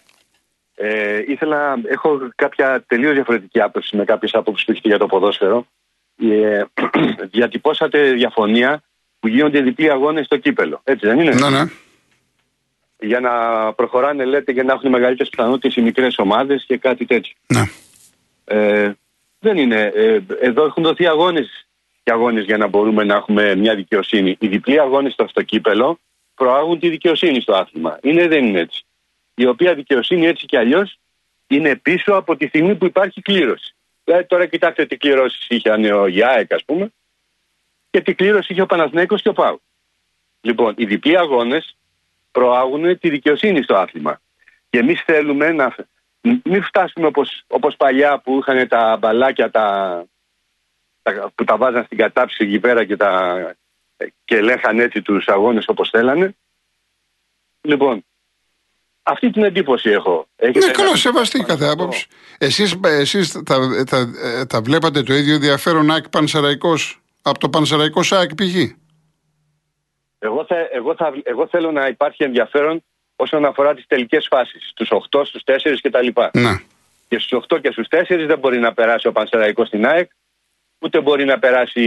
Ε, 0.75 1.23
ήθελα, 1.27 1.81
έχω 1.85 2.29
κάποια 2.35 2.83
τελείως 2.87 3.13
διαφορετική 3.13 3.61
άποψη 3.61 3.95
με 3.95 4.03
κάποιες 4.05 4.33
άποψεις 4.33 4.65
που 4.65 4.71
έχετε 4.71 4.87
για 4.87 4.97
το 4.97 5.05
ποδόσφαιρο. 5.05 5.67
Ε, 6.21 6.63
διατυπώσατε 7.33 8.11
διαφωνία 8.11 8.83
που 9.19 9.27
γίνονται 9.27 9.61
διπλοί 9.61 9.91
αγώνες 9.91 10.25
στο 10.25 10.37
κύπελο. 10.37 10.81
Έτσι 10.83 11.07
δεν 11.07 11.19
είναι; 11.19 11.33
Ναι, 11.33 11.49
ναι. 11.49 11.63
Για 12.99 13.19
να 13.19 13.31
προχωράνε, 13.73 14.25
λέτε, 14.25 14.51
για 14.51 14.63
να 14.63 14.73
έχουν 14.73 14.89
μεγαλύτερες 14.89 15.29
πιθανότητες 15.29 15.75
οι 15.75 15.81
μικρές 15.81 16.17
ομάδες 16.17 16.63
και 16.67 16.77
κάτι 16.77 17.05
τέτοιο. 17.05 17.33
Ναι. 17.47 17.63
Ε, 18.45 18.91
δεν 19.41 19.57
είναι. 19.57 19.91
Ε, 19.95 20.19
εδώ 20.39 20.65
έχουν 20.65 20.83
δοθεί 20.83 21.07
αγώνες 21.07 21.67
και 22.03 22.11
αγώνες 22.11 22.45
για 22.45 22.57
να 22.57 22.67
μπορούμε 22.67 23.03
να 23.03 23.15
έχουμε 23.15 23.55
μια 23.55 23.75
δικαιοσύνη. 23.75 24.37
Οι 24.39 24.47
διπλοί 24.47 24.79
αγώνες 24.79 25.13
στο 25.13 25.23
αυτοκύπελο 25.23 25.99
προάγουν 26.35 26.79
τη 26.79 26.89
δικαιοσύνη 26.89 27.41
στο 27.41 27.53
άθλημα. 27.53 27.99
Είναι 28.01 28.27
δεν 28.27 28.45
είναι 28.45 28.59
έτσι. 28.59 28.83
Η 29.33 29.45
οποία 29.45 29.73
δικαιοσύνη 29.73 30.25
έτσι 30.25 30.45
κι 30.45 30.57
αλλιώς 30.57 30.99
είναι 31.47 31.75
πίσω 31.75 32.13
από 32.13 32.35
τη 32.35 32.47
στιγμή 32.47 32.75
που 32.75 32.85
υπάρχει 32.85 33.21
κλήρωση. 33.21 33.75
Δηλαδή 34.03 34.25
τώρα 34.25 34.45
κοιτάξτε 34.45 34.85
τι 34.85 34.97
κλήρωση 34.97 35.45
είχε 35.49 35.93
ο 35.93 36.07
Γιάεκ, 36.07 36.53
ας 36.53 36.63
πούμε, 36.65 36.91
και 37.89 38.01
τι 38.01 38.13
κλήρωση 38.13 38.53
είχε 38.53 38.61
ο 38.61 38.65
Παναθνέκο 38.65 39.15
και 39.15 39.29
ο 39.29 39.33
Πάου. 39.33 39.61
Λοιπόν, 40.41 40.73
οι 40.77 40.85
διπλοί 40.85 41.17
αγώνες 41.17 41.75
προάγουν 42.31 42.99
τη 42.99 43.09
δικαιοσύνη 43.09 43.61
στο 43.61 43.75
άθλημα. 43.75 44.21
Και 44.69 44.77
εμείς 44.77 45.01
θέλουμε 45.01 45.51
να 45.51 45.75
μην 46.21 46.63
φτάσουμε 46.63 47.11
όπως 47.47 47.75
παλιά 47.77 48.19
που 48.19 48.37
είχαν 48.37 48.67
τα 48.67 48.97
μπαλάκια, 48.97 49.51
τα, 49.51 50.05
που 51.35 51.43
τα 51.43 51.57
βάζαν 51.57 51.83
στην 51.83 51.97
κατάψυξη 51.97 52.43
εκεί 52.43 52.59
πέρα 52.59 52.85
και, 52.85 52.97
τα, 52.97 53.55
και 54.25 54.35
ελέγχαν 54.35 54.79
έτσι 54.79 55.01
τους 55.01 55.27
αγώνες 55.27 55.67
όπως 55.67 55.89
θέλανε. 55.89 56.35
Λοιπόν, 57.61 58.05
αυτή 59.03 59.29
την 59.29 59.43
εντύπωση 59.43 59.89
έχω. 59.89 60.27
Έχετε 60.35 60.65
ναι, 60.65 60.71
καλά, 60.71 60.95
σεβαστή 60.95 61.43
κάθε 61.43 61.67
άποψη. 61.67 62.07
Εσείς, 62.37 62.79
εσείς 62.83 63.31
θα, 63.45 63.57
θα, 63.87 64.11
θα, 64.49 64.61
βλέπατε 64.61 65.03
το 65.03 65.13
ίδιο 65.13 65.33
ενδιαφέρον 65.33 65.91
ΑΕΚ 65.91 66.09
Πανσεραϊκός 66.09 67.01
Από 67.21 67.39
το 67.39 67.49
Πανσεραϊκό 67.49 68.03
ΣΑΕΚ 68.03 68.35
π.χ. 68.35 68.55
Εγώ, 70.19 70.45
θα, 70.45 70.55
εγώ, 70.71 70.95
θα, 70.95 71.13
εγώ 71.23 71.47
θέλω 71.47 71.71
να 71.71 71.87
υπάρχει 71.87 72.23
ενδιαφέρον 72.23 72.83
όσον 73.21 73.45
αφορά 73.45 73.73
τις 73.73 73.85
τελικές 73.87 74.27
φάσεις. 74.29 74.67
Στους 74.71 74.89
8, 74.91 75.25
στους 75.25 75.41
4 75.45 75.81
κτλ. 75.81 76.07
Ναι. 76.39 76.55
Και 77.07 77.19
στους 77.19 77.31
8 77.49 77.59
και 77.61 77.71
στους 77.71 77.87
4 77.89 78.25
δεν 78.25 78.39
μπορεί 78.39 78.59
να 78.59 78.73
περάσει 78.73 79.07
ο 79.07 79.11
Πανσεραϊκός 79.11 79.67
στην 79.67 79.85
ΑΕΚ, 79.85 80.09
ούτε 80.79 81.01
μπορεί 81.01 81.25
να 81.25 81.39
περάσει. 81.39 81.83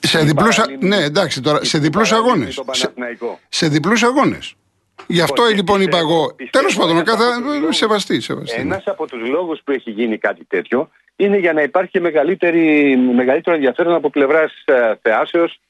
Σε 0.00 0.20
η 0.20 0.24
διπλούς, 0.24 0.58
α- 0.58 0.60
Παραλίμνη, 0.62 0.88
ναι, 0.88 0.96
εντάξει, 1.04 1.40
τώρα, 1.40 1.58
η 1.62 1.66
σε 1.66 1.78
διπλούς 1.78 2.08
Παραλίμνη, 2.08 2.32
αγώνες. 2.36 2.54
τον 2.54 2.64
Σε- 2.74 2.82
Παναθηναϊκό. 2.84 3.40
Σε 3.48 3.68
διπλούς 3.68 4.02
αγώνες. 4.02 4.54
Γι' 5.06 5.20
αυτό 5.20 5.48
και 5.48 5.54
λοιπόν 5.54 5.80
είπα 5.80 5.90
πιστεύω- 5.90 6.12
εγώ. 6.14 6.34
πιστεύω 6.34 6.50
Τέλος 6.66 6.74
πάντων, 6.76 6.96
ο 6.96 6.98
ένας 7.00 7.10
κάθε. 7.10 7.24
από 7.32 7.42
τους 7.46 7.58
λόγους- 7.58 7.76
Σεβαστή, 7.76 8.20
σεβαστή. 8.20 8.56
ναι. 8.56 8.62
Ένας 8.62 8.82
από 8.86 9.06
τους 9.06 9.28
λόγους 9.28 9.60
που 9.64 9.72
έχει 9.72 9.90
γίνει 9.90 10.18
κάτι 10.18 10.44
τέτοιο 10.44 10.90
είναι 11.16 11.36
για 11.38 11.52
να 11.52 11.62
υπάρχει 11.62 12.00
μεγαλύτερη, 12.00 12.96
μεγαλύτερο 13.14 13.56
ενδιαφέρον 13.56 13.94
από 13.94 14.10
πλευράς 14.10 14.52
θεάσεως 15.02 15.60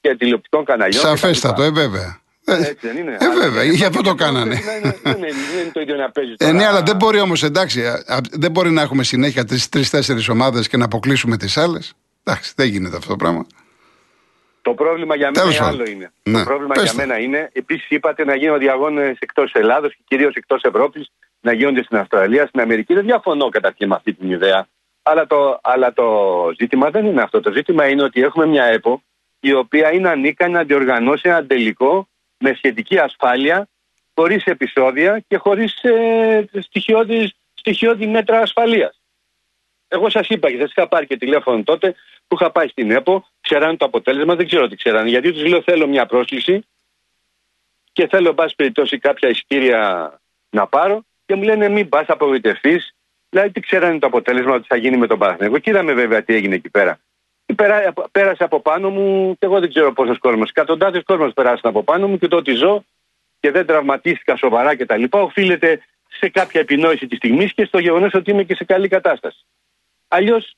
και 0.00 0.14
τηλεοπτικών 0.14 0.64
καναλιών. 0.64 1.00
Σαφέστατο, 1.02 1.62
κτλ. 1.62 1.68
ε, 1.68 1.70
βέβαια. 1.82 2.20
Ε, 2.48 2.54
Έτσι 2.56 2.86
δεν 2.86 2.96
είναι. 2.96 3.12
Ε, 3.20 3.24
Αλλά 3.24 3.34
βέβαια, 3.34 3.62
για 3.62 3.72
γι' 3.72 3.84
αυτό 3.84 4.00
το 4.02 4.08
να 4.10 4.16
κάνανε. 4.16 4.54
Δεν 4.54 4.78
είναι, 4.82 4.98
δεν 5.02 5.16
είναι- 5.16 5.26
δεν 5.52 5.60
είναι 5.62 5.70
το 5.72 5.80
ίδιο 5.80 5.96
να 5.96 6.10
παίζει. 6.10 6.34
Ε, 6.38 6.52
ναι, 6.52 6.66
αλλά 6.66 6.82
δεν 6.82 6.96
μπορεί 6.96 7.20
όμως, 7.20 7.42
εντάξει, 7.42 7.86
α, 7.86 8.02
α, 8.06 8.18
δεν 8.32 8.50
μπορεί 8.50 8.70
να 8.70 8.82
έχουμε 8.82 9.02
συνέχεια 9.04 9.44
τρει-τέσσερι 9.70 10.24
ομάδες 10.30 10.68
και 10.68 10.76
να 10.76 10.84
αποκλείσουμε 10.84 11.36
τις 11.36 11.56
άλλες. 11.56 11.94
Εντάξει, 12.24 12.52
δεν 12.56 12.66
γίνεται 12.68 12.96
αυτό 12.96 13.08
το 13.08 13.16
πράγμα. 13.16 13.46
Το 14.62 14.74
πρόβλημα 14.74 15.16
για 15.16 15.24
μένα 15.30 15.40
Τέλος 15.40 15.56
είναι 15.58 15.64
πάντων. 15.66 15.80
άλλο 15.80 15.90
είναι. 15.90 16.12
Ναι. 16.22 16.38
Το 16.38 16.44
πρόβλημα 16.44 16.74
Πες 16.74 16.82
για 16.82 16.92
το. 16.92 16.98
μένα 16.98 17.18
είναι, 17.18 17.50
επίσης 17.52 17.90
είπατε 17.90 18.24
να 18.24 18.34
γίνονται 18.36 18.58
διαγώνε 18.58 19.14
εκτός 19.18 19.52
Ελλάδος 19.54 19.94
και 19.94 20.02
κυρίως 20.08 20.34
εκτός 20.34 20.62
Ευρώπης, 20.62 21.10
να 21.40 21.52
γίνονται 21.52 21.82
στην 21.82 21.96
Αυστραλία, 21.96 22.46
στην 22.46 22.60
Αμερική. 22.60 22.94
Δεν 22.94 23.04
διαφωνώ 23.04 23.48
καταρχήν 23.48 23.88
με 23.88 23.94
αυτή 23.94 24.12
την 24.14 24.30
ιδέα. 24.30 24.66
Αλλά 25.02 25.26
το, 25.26 25.58
αλλά 25.62 25.92
το 25.92 26.04
ζήτημα 26.58 26.90
δεν 26.90 27.06
είναι 27.06 27.22
αυτό. 27.22 27.40
Το 27.40 27.52
ζήτημα 27.52 27.88
είναι 27.88 28.02
ότι 28.02 28.22
έχουμε 28.22 28.46
μια 28.46 28.64
ΕΠΟ 28.64 29.02
η 29.40 29.52
οποία 29.54 29.92
είναι 29.92 30.08
ανίκανη 30.08 30.52
να 30.52 30.62
διοργανώσει 30.62 31.28
ένα 31.28 31.44
τελικό 31.46 32.08
με 32.38 32.54
σχετική 32.54 32.98
ασφάλεια, 32.98 33.68
χωρίς 34.14 34.44
επεισόδια 34.44 35.24
και 35.28 35.36
χωρίς 35.36 35.82
ε, 35.82 36.48
στοιχειώδη, 36.60 37.32
στοιχειώδη 37.54 38.06
μέτρα 38.06 38.40
ασφαλείας. 38.40 39.00
Εγώ 39.88 40.10
σας 40.10 40.28
είπα 40.28 40.50
και 40.50 40.58
σας 40.58 40.70
είχα 40.70 40.88
πάρει 40.88 41.06
και 41.06 41.16
τηλέφωνο 41.16 41.62
τότε 41.62 41.94
που 42.28 42.36
είχα 42.40 42.50
πάει 42.50 42.68
στην 42.68 42.90
ΕΠΟ, 42.90 43.26
ξέρανε 43.40 43.76
το 43.76 43.84
αποτέλεσμα, 43.84 44.34
δεν 44.34 44.46
ξέρω 44.46 44.68
τι 44.68 44.76
ξέρανε. 44.76 45.08
Γιατί 45.08 45.32
τους 45.32 45.44
λέω 45.44 45.62
θέλω 45.62 45.86
μια 45.86 46.06
πρόσκληση 46.06 46.66
και 47.92 48.06
θέλω, 48.06 48.28
εν 48.28 48.34
πάση 48.34 48.54
περιπτώσει, 48.54 48.98
κάποια 48.98 49.28
εισιτήρια 49.28 50.12
να 50.50 50.66
πάρω 50.66 51.04
και 51.26 51.34
μου 51.34 51.42
λένε 51.42 51.68
μην 51.68 51.88
πας, 51.88 52.08
απογοητευτείς. 52.08 52.94
Δηλαδή, 53.28 53.50
τι 53.50 53.60
ξέρανε 53.60 53.98
το 53.98 54.06
αποτέλεσμα 54.06 54.54
ότι 54.54 54.66
θα 54.66 54.76
γίνει 54.76 54.96
με 54.96 55.06
τον 55.06 55.18
Παναθηναϊκό. 55.18 55.58
Και 55.58 55.70
είδαμε 55.70 55.92
βέβαια 55.92 56.22
τι 56.22 56.34
έγινε 56.34 56.54
εκεί 56.54 56.70
πέρα. 56.70 56.98
Και 57.58 57.64
πέρα- 57.64 57.92
Πέρασε 58.12 58.44
από 58.44 58.60
πάνω 58.60 58.90
μου 58.90 59.36
και 59.38 59.46
εγώ 59.46 59.60
δεν 59.60 59.68
ξέρω 59.68 59.92
πόσος 59.92 60.18
κόσμος. 60.18 60.48
Εκατοντάδες 60.50 61.02
κόσμος 61.04 61.32
περάσαν 61.32 61.70
από 61.70 61.82
πάνω 61.82 62.08
μου 62.08 62.18
και 62.18 62.28
το 62.28 62.36
ότι 62.36 62.52
ζω 62.52 62.84
και 63.40 63.50
δεν 63.50 63.66
τραυματίστηκα 63.66 64.36
σοβαρά 64.36 64.76
κτλ. 64.76 65.04
οφείλεται 65.10 65.80
σε 66.08 66.28
κάποια 66.28 66.60
επινόηση 66.60 67.06
της 67.06 67.18
στιγμής 67.18 67.52
και 67.52 67.64
στο 67.64 67.78
γεγονός 67.78 68.14
ότι 68.14 68.30
είμαι 68.30 68.42
και 68.42 68.54
σε 68.54 68.64
καλή 68.64 68.88
κατάσταση. 68.88 69.44
Αλλιώς 70.08 70.54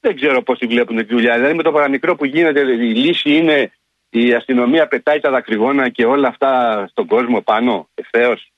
δεν 0.00 0.16
ξέρω 0.16 0.42
πώς 0.42 0.58
τη 0.58 0.66
βλέπουν 0.66 0.96
τη 0.96 1.04
δουλειά. 1.04 1.34
Δηλαδή 1.34 1.54
με 1.54 1.62
το 1.62 1.72
παραμικρό 1.72 2.16
που 2.16 2.24
γίνεται, 2.24 2.60
η 2.60 2.94
λύση 2.94 3.36
είναι 3.36 3.72
η 4.10 4.34
αστυνομία 4.34 4.88
πετάει 4.88 5.20
τα 5.20 5.30
δακρυγόνα 5.30 5.88
και 5.88 6.04
όλα 6.04 6.28
αυτά 6.28 6.84
στον 6.90 7.06
κόσμο 7.06 7.40
πάνω 7.40 7.88
ευθέως. 7.94 8.52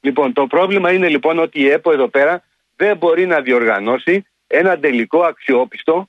Λοιπόν, 0.00 0.32
το 0.32 0.46
πρόβλημα 0.46 0.92
είναι 0.92 1.08
λοιπόν 1.08 1.38
ότι 1.38 1.60
η 1.60 1.68
ΕΠΟ 1.68 1.92
εδώ 1.92 2.08
πέρα 2.08 2.42
δεν 2.76 2.96
μπορεί 2.96 3.26
να 3.26 3.40
διοργανώσει 3.40 4.26
ένα 4.46 4.78
τελικό 4.78 5.22
αξιόπιστο 5.22 6.08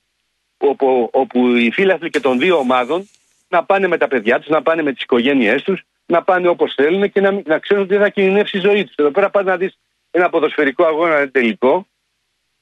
όπου, 0.68 1.08
όπου 1.12 1.46
οι 1.56 1.70
φίλαθλοι 1.72 2.10
και 2.10 2.20
των 2.20 2.38
δύο 2.38 2.56
ομάδων 2.58 3.08
να 3.48 3.64
πάνε 3.64 3.86
με 3.88 3.96
τα 3.98 4.08
παιδιά 4.08 4.38
τους, 4.38 4.48
να 4.48 4.62
πάνε 4.62 4.82
με 4.82 4.92
τις 4.92 5.02
οικογένειές 5.02 5.62
τους, 5.62 5.82
να 6.06 6.22
πάνε 6.22 6.48
όπως 6.48 6.74
θέλουν 6.74 7.12
και 7.12 7.20
να, 7.20 7.40
να 7.44 7.58
ξέρουν 7.58 7.82
ότι 7.82 7.92
δεν 7.92 8.02
θα 8.02 8.08
κινδυνεύσει 8.08 8.56
η 8.56 8.60
ζωή 8.60 8.84
τους. 8.84 8.94
Εδώ 8.96 9.10
πέρα 9.10 9.30
πας 9.30 9.44
να 9.44 9.56
δεις 9.56 9.78
ένα 10.10 10.28
ποδοσφαιρικό 10.30 10.84
αγώνα 10.84 11.16
ένα 11.16 11.30
τελικό 11.30 11.86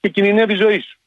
και 0.01 0.09
κινδυνεύει 0.09 0.53
η 0.53 0.57
ζωή 0.57 0.81
σου. 0.81 0.99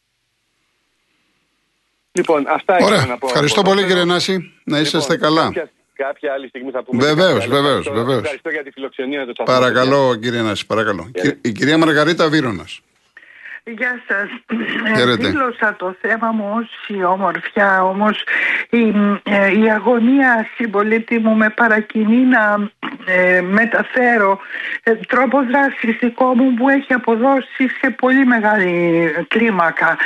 Λοιπόν, 2.12 2.46
αυτά 2.50 2.78
ήθελα 2.80 2.96
Ωραία. 2.96 3.06
να 3.06 3.18
πω. 3.18 3.28
Ευχαριστώ 3.28 3.60
από 3.60 3.70
πολύ, 3.70 3.82
εδώ. 3.82 3.90
κύριε 3.90 4.04
Νάση. 4.06 4.54
Να 4.64 4.80
είσαστε 4.80 5.14
Λοιπόν, 5.14 5.28
καλά. 5.30 5.44
Κάποια, 5.46 5.70
κάποια 5.94 6.34
άλλη 6.34 6.48
στιγμή 6.48 6.72
θα 6.72 6.84
πούμε. 6.84 7.04
Βεβαίως, 7.06 7.34
κάποια 7.34 7.46
άλλα. 7.46 7.62
βεβαίως, 7.62 7.78
Ευχαριστώ- 7.80 7.94
βεβαίως. 8.06 8.22
Ευχαριστώ 8.22 8.50
για 8.50 8.64
τη 8.64 8.72
φιλοξενία 8.72 9.26
του 9.26 9.32
σταθμού. 9.34 9.54
Παρακαλώ, 9.56 10.16
κύριε 10.16 10.42
Νάση, 10.42 10.66
παρακαλώ. 10.66 11.12
Χαίρετε. 11.16 11.38
Η 11.42 11.52
κυρία 11.52 11.78
Μαργαρίτα 11.78 12.30
Βύρονα. 12.30 12.66
Γεια 13.66 14.02
σας. 14.08 14.30
Χαίρετε. 14.96 15.28
Ε, 15.28 15.30
Δήλωσα 15.30 15.76
το 15.76 15.96
θέμα 16.02 16.32
μου 16.32 16.46
ως 16.56 16.98
η 16.98 17.04
ομορφιά, 17.04 17.84
όμως 17.84 18.24
η, 18.70 18.94
ε, 19.24 19.60
η 19.60 19.72
αγωνία 19.72 20.48
συμπολίτη 20.56 21.20
μου 21.20 21.36
με 21.36 21.50
παρακινεί 21.50 22.26
να 22.26 22.70
ε, 23.06 23.42
μεταφέρω 23.42 24.40
ε, 24.84 24.96
τρόπο 24.96 25.44
δράσης 25.44 25.98
δικό 26.00 26.36
μου 26.36 26.54
που 26.54 26.70
έχει 26.70 26.94
αποδώσει 26.94 27.68
σε 27.82 27.90
πολύ 27.90 28.26
μεγάλη 28.26 29.12
κλίμακα. 29.28 29.98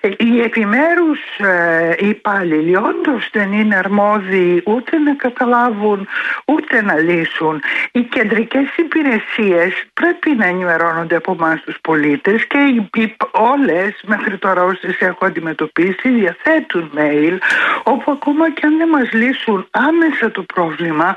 Ε, 0.00 0.08
Οι 0.18 0.40
επιμέρους 0.40 1.20
ε, 1.38 1.94
υπάλληλοι 1.98 2.76
όντως 2.76 3.28
δεν 3.32 3.52
είναι 3.52 3.76
αρμόδιοι 3.76 4.62
ούτε 4.66 4.98
να 4.98 5.14
καταλάβουν 5.14 6.08
ούτε 6.44 6.82
να 6.82 6.96
λύσουν. 6.96 7.62
Οι 7.92 8.02
κεντρικές 8.02 8.76
υπηρεσίες 8.76 9.84
πρέπει 9.94 10.30
να 10.36 10.46
ενημερώνονται 10.46 11.16
από 11.16 11.32
εμάς 11.40 11.60
τους 11.62 11.76
πολίτες 11.80 12.46
και 12.46 12.58
οι, 12.58 12.99
οι, 13.02 13.16
όλες 13.32 14.00
μέχρι 14.06 14.38
τώρα 14.38 14.62
όσες 14.64 15.00
έχω 15.00 15.26
αντιμετωπίσει 15.26 16.08
διαθέτουν 16.08 16.90
mail 16.96 17.38
όπου 17.82 18.10
ακόμα 18.10 18.50
και 18.52 18.66
αν 18.66 18.76
δεν 18.76 18.88
μας 18.88 19.12
λύσουν 19.12 19.68
άμεσα 19.70 20.30
το 20.30 20.42
πρόβλημα 20.42 21.16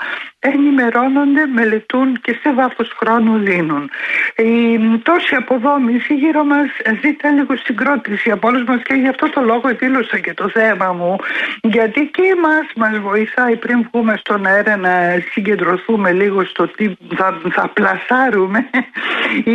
ενημερώνονται, 0.51 1.45
μελετούν 1.45 2.19
και 2.21 2.37
σε 2.41 2.53
βάθος 2.53 2.89
χρόνου 2.99 3.37
λύνουν. 3.37 3.89
Η 4.37 4.79
τόση 5.03 5.35
αποδόμηση 5.35 6.13
γύρω 6.13 6.43
μας 6.43 6.67
ζητά 7.01 7.29
λίγο 7.29 7.55
συγκρότηση 7.63 8.31
από 8.31 8.47
όλους 8.47 8.63
μας 8.63 8.81
και 8.83 8.93
γι' 8.93 9.07
αυτό 9.07 9.29
το 9.29 9.41
λόγο 9.41 9.67
δήλωσα 9.79 10.17
και 10.19 10.33
το 10.33 10.49
θέμα 10.49 10.93
μου 10.93 11.15
γιατί 11.61 12.09
και 12.13 12.21
εμάς 12.35 12.65
μας 12.75 12.99
βοηθάει 12.99 13.55
πριν 13.55 13.87
βγούμε 13.91 14.13
στον 14.17 14.45
αέρα 14.45 14.75
να 14.77 14.93
συγκεντρωθούμε 15.31 16.11
λίγο 16.11 16.45
στο 16.45 16.67
τι 16.67 16.95
θα, 17.15 17.41
θα 17.51 17.69
πλασάρουμε 17.73 18.69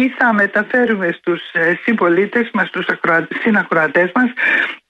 ή 0.01 0.09
θα 0.09 0.33
μεταφέρουμε 0.33 1.09
στους 1.19 1.41
ε, 1.53 1.79
συμπολίτες 1.83 2.51
μας, 2.53 2.69
στους 2.69 2.87
ακροα... 2.87 3.29
συνακροατές 3.43 4.11
μας 4.15 4.31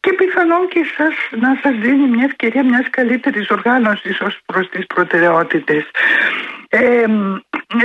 και 0.09 0.15
πιθανόν 0.15 0.69
και 0.69 0.85
σας, 0.97 1.41
να 1.41 1.59
σας 1.63 1.73
δίνει 1.81 2.09
μια 2.09 2.25
ευκαιρία 2.25 2.65
μιας 2.65 2.91
καλύτερης 2.91 3.51
οργάνωσης 3.51 4.21
ως 4.21 4.39
προς 4.47 4.69
τις 4.69 4.87
προτεραιότητες. 4.87 5.85
Ε, 6.69 7.05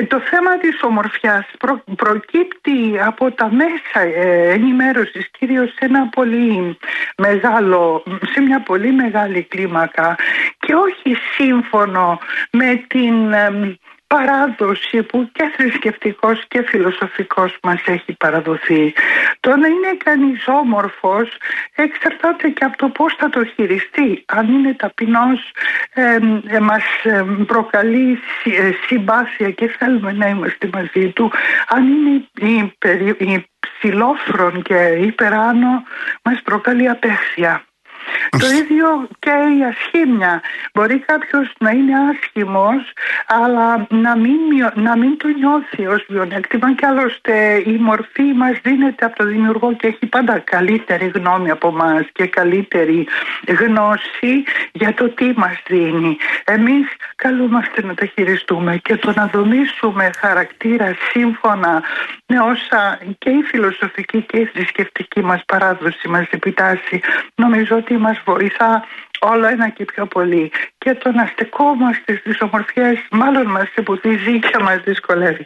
το 0.08 0.20
θέμα 0.20 0.58
της 0.58 0.80
ομορφιάς 0.82 1.46
προ- 1.60 1.84
προκύπτει 1.96 3.00
από 3.06 3.32
τα 3.32 3.52
μέσα 3.52 4.00
ε, 4.00 4.52
ενημέρωσης 4.52 5.30
κυρίως 5.38 5.70
σε 5.70 5.86
ένα 5.86 6.08
πολύ 6.08 6.78
μεγάλο, 7.18 8.04
σε 8.34 8.42
μια 8.42 8.60
πολύ 8.62 8.92
μεγάλη 8.92 9.44
κλίμακα 9.44 10.16
και 10.60 10.74
όχι 10.74 11.16
σύμφωνο 11.36 12.20
με 12.52 12.84
την 12.88 13.34
ε, 13.34 13.78
παράδοση 14.08 15.04
που 15.04 15.30
και 15.32 15.52
θρησκευτικός 15.58 16.44
και 16.48 16.62
φιλοσοφικός 16.68 17.58
μας 17.64 17.82
έχει 17.86 18.14
παραδοθεί. 18.18 18.94
Το 19.40 19.56
να 19.56 19.68
είναι 19.68 19.98
κανείς 20.04 20.44
όμορφος 20.48 21.30
εξαρτάται 21.76 22.50
και 22.50 22.66
από 22.66 22.78
το 22.78 22.90
πώς 22.90 23.16
θα 23.18 23.30
το 23.30 23.46
χειριστεί. 23.46 24.24
Αν 24.28 24.48
είναι 24.54 24.74
ταπεινός 24.74 25.52
ε, 25.94 26.18
ε, 26.48 26.60
μας 26.60 26.84
ε, 27.04 27.26
προκαλεί 27.46 28.20
συ- 28.42 28.58
ε, 28.60 28.72
συμπάθεια 28.88 29.52
και 29.52 29.68
θέλουμε 29.68 30.12
να 30.12 30.28
είμαστε 30.28 30.70
μαζί 30.74 31.12
του. 31.12 31.32
Αν 31.68 31.88
είναι 31.88 32.28
υπερ- 32.62 33.22
υψηλόφρον 33.22 34.62
και 34.62 34.76
υπεράνω 35.02 35.84
μας 36.24 36.42
προκαλεί 36.44 36.90
απέχθεια. 36.90 37.64
Το 38.40 38.48
ίδιο 38.48 39.08
και 39.20 39.30
η 39.30 39.64
ασχήμια. 39.64 40.42
Μπορεί 40.74 41.00
κάποιος 41.00 41.54
να 41.60 41.70
είναι 41.70 41.94
άσχημος 42.10 42.94
αλλά 43.28 43.88
να 43.90 44.18
μην, 44.18 44.38
μειω- 44.50 44.76
να 44.76 44.98
μην 44.98 45.18
το 45.18 45.28
νιώθει 45.28 45.88
ως 45.88 46.06
μειονέκτημα 46.10 46.74
και 46.74 46.86
άλλωστε 46.86 47.64
η 47.66 47.78
μορφή 47.80 48.24
μας 48.24 48.60
δίνεται 48.64 49.06
από 49.06 49.16
το 49.16 49.26
δημιουργό 49.26 49.74
και 49.74 49.88
έχει 49.88 50.06
πάντα 50.06 50.40
καλύτερη 50.40 51.12
γνώμη 51.16 51.50
από 51.50 51.72
μας 51.72 52.02
και 52.12 52.26
καλύτερη 52.28 53.08
γνώση 53.48 54.44
για 54.72 54.94
το 54.94 55.10
τι 55.10 55.34
μας 55.36 55.62
δίνει. 55.68 56.18
Εμείς 56.44 56.88
καλούμαστε 57.16 57.84
να 57.84 57.94
τα 57.94 58.06
χειριστούμε 58.06 58.78
και 58.78 58.96
το 58.96 59.14
να 59.16 59.26
δομήσουμε 59.26 60.10
χαρακτήρα 60.20 60.96
σύμφωνα 61.12 61.84
με 62.26 62.40
όσα 62.40 63.00
και 63.18 63.30
η 63.30 63.42
φιλοσοφική 63.42 64.22
και 64.22 64.38
η 64.38 64.46
θρησκευτική 64.46 65.22
μας 65.22 65.42
παράδοση 65.46 66.08
μας 66.08 66.28
επιτάσσει 66.30 67.00
νομίζω 67.36 67.76
ότι 67.76 67.98
μας 67.98 68.22
βοηθά 68.26 68.84
όλο 69.20 69.48
ένα 69.48 69.70
και 69.70 69.86
πιο 69.86 70.06
πολύ 70.06 70.52
και 70.78 70.94
το 70.96 71.12
να 71.12 71.26
στεκόμαστε 71.26 72.16
στις 72.18 72.42
ομορφιές 72.42 72.98
μάλλον 73.12 73.46
μας 73.46 73.70
εμποδίζει 73.76 74.40
και 74.40 74.58
μας 74.58 74.82
δυσκολεύει. 74.84 75.46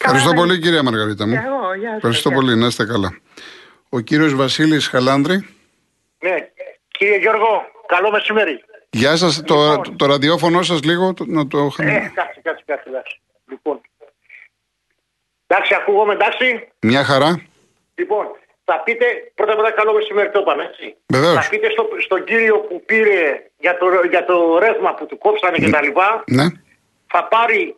Ευχαριστώ 0.00 0.28
Καλά, 0.30 0.40
πολύ, 0.40 0.58
κυρία 0.58 0.82
Μαργαρίτα 0.82 1.26
μου. 1.26 1.32
Και 1.32 1.38
εγώ, 1.46 1.74
γεια 1.74 1.88
σας, 1.88 1.96
Ευχαριστώ 1.96 2.28
γεια. 2.28 2.38
πολύ, 2.38 2.56
να 2.56 2.66
είστε 2.66 2.84
καλά. 2.86 3.18
Ο 3.88 4.00
κύριος 4.00 4.34
Βασίλης 4.34 4.88
Χαλάνδρη. 4.88 5.48
Ναι, 6.18 6.34
Κύριε 6.98 7.16
Γιώργο, 7.18 7.62
καλό 7.86 8.10
μεσημέρι. 8.10 8.64
Γεια 8.90 9.16
σας. 9.16 9.42
Το, 9.42 9.54
Λοιπόν. 9.70 9.96
το 9.96 10.06
ραδιόφωνο 10.06 10.62
σας 10.62 10.82
λίγο 10.82 11.14
το- 11.14 11.24
να 11.26 11.46
το 11.46 11.58
Ε, 11.58 11.64
είχαμε. 11.66 12.12
κάτσε, 12.14 12.40
κάτσε, 12.42 12.62
κάτσε, 12.66 12.88
εντάξει. 12.88 13.20
Λοιπόν. 13.50 13.80
Εντάξει, 15.46 15.74
ακούγομαι, 15.74 16.12
εντάξει. 16.12 16.68
Μια 16.80 17.04
χαρά. 17.04 17.42
Λοιπόν, 17.94 18.26
θα 18.68 18.80
πείτε, 18.84 19.06
πρώτα 19.34 19.52
απ' 19.52 19.58
όλα 19.58 19.70
καλό 19.70 19.92
μεσημέρι 19.92 20.30
το 20.30 20.40
είπαμε, 20.40 20.64
έτσι. 20.64 20.96
Βεβαίως. 21.06 21.34
Θα 21.34 21.48
πείτε 21.50 21.70
στο, 21.70 21.88
στον 22.04 22.24
κύριο 22.24 22.58
που 22.58 22.84
πήρε 22.84 23.50
για 23.58 23.78
το, 23.78 23.86
για 24.10 24.24
το 24.24 24.58
ρεύμα 24.58 24.94
που 24.94 25.06
του 25.06 25.18
κόψανε 25.18 25.58
και 25.58 25.70
τα 25.70 25.82
λοιπά, 25.82 26.24
Ναι. 26.26 26.44
θα 27.06 27.24
πάρει 27.24 27.76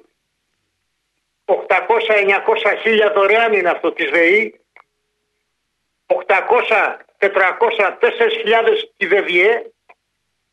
800-900 1.45 1.54
χίλια 2.83 3.12
δωρεάν 3.12 3.52
είναι 3.52 3.71
αυτό 3.71 3.92
της 3.92 4.11
ΔΕΗ, 4.11 4.61
800-400-4.000 6.07 8.88
τη 8.97 9.07
ΔΕΒΙΕ 9.07 9.71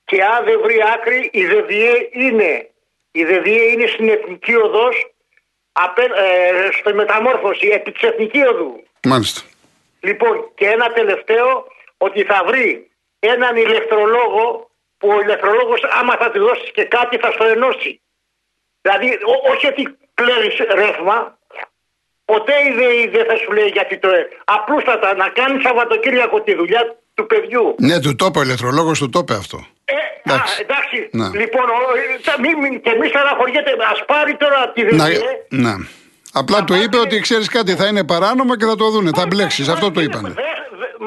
και 0.05 0.23
αν 0.23 0.45
δεν 0.45 0.61
βρει 0.61 0.77
άκρη 0.93 1.29
η 1.33 1.45
ΔΕΒΙΕ 1.45 2.09
είναι, 2.11 2.69
η 3.11 3.23
ΔΕΒΙΕ 3.23 3.63
είναι 3.63 3.87
στην 3.87 4.09
Εθνική 4.09 4.55
Οδός 4.55 5.13
απέ, 5.71 6.01
ε, 6.03 6.69
στη 6.79 6.93
μεταμόρφωση 6.93 7.67
επί 7.67 7.91
της 7.91 8.01
Εθνικής 8.01 8.47
Οδού. 8.47 8.83
Μάλιστα. 9.03 9.41
Λοιπόν, 10.09 10.51
και 10.55 10.65
ένα 10.75 10.87
τελευταίο, 10.99 11.67
ότι 11.97 12.23
θα 12.23 12.43
βρει 12.47 12.91
έναν 13.19 13.55
ηλεκτρολόγο 13.55 14.69
που 14.97 15.07
ο 15.15 15.19
ηλεκτρολόγος 15.21 15.81
άμα 15.99 16.15
θα 16.21 16.31
του 16.31 16.39
δώσεις 16.45 16.71
και 16.71 16.83
κάτι 16.83 17.17
θα 17.17 17.31
στο 17.31 17.43
ενώσει. 17.45 18.01
Δηλαδή, 18.81 19.07
ό- 19.33 19.51
όχι 19.51 19.65
ότι 19.67 19.83
κλέβεις 20.13 20.55
ρεύμα, 20.81 21.37
ποτέ 22.25 22.53
η 22.69 22.71
ΔΕΗ 22.79 23.07
δεν 23.07 23.25
θα 23.25 23.35
σου 23.37 23.51
λέει 23.51 23.67
γιατί 23.67 23.97
το... 23.97 24.09
ε- 24.09 24.27
Απλούστατα 24.45 25.15
να 25.15 25.27
κάνεις 25.29 25.61
Σαββατοκύριακο 25.63 26.41
τη 26.41 26.55
δουλειά 26.55 26.95
του 27.13 27.25
παιδιού. 27.25 27.75
Ναι, 27.79 27.99
του 27.99 28.15
το 28.15 28.25
είπε 28.25 28.39
ο 28.39 28.41
ηλεκτρολόγος, 28.41 28.99
του 28.99 29.09
το 29.09 29.19
είπε 29.19 29.33
αυτό. 29.33 29.57
Ε, 29.85 29.93
Εντάξει. 30.23 30.61
α, 30.61 30.65
εντάξει. 30.67 31.09
Ναι. 31.11 31.39
Λοιπόν, 31.39 31.63
ο, 31.69 31.77
ε, 31.97 32.19
τα- 32.23 32.39
μη, 32.39 32.55
μη, 32.55 32.79
και 32.79 32.95
μη 32.99 33.07
στεναχωριέται, 33.07 33.71
ας 33.91 34.05
πάρει 34.05 34.35
τώρα 34.37 34.71
τη 34.71 34.81
Να, 34.83 35.05
ΔΕΗ. 35.05 35.19
ναι. 35.49 35.73
Απλά 36.41 36.63
του 36.63 36.73
είπε 36.83 36.97
ότι 37.05 37.19
ξέρεις 37.19 37.47
κάτι, 37.49 37.71
θα 37.75 37.85
είναι 37.87 38.03
παράνομο 38.03 38.55
και 38.55 38.65
θα 38.65 38.75
το 38.75 38.89
δούνε. 38.89 39.09
Θα 39.15 39.25
μπλέξεις. 39.27 39.67
Αυτό 39.69 39.91
το 39.91 40.01
είπανε. 40.01 40.33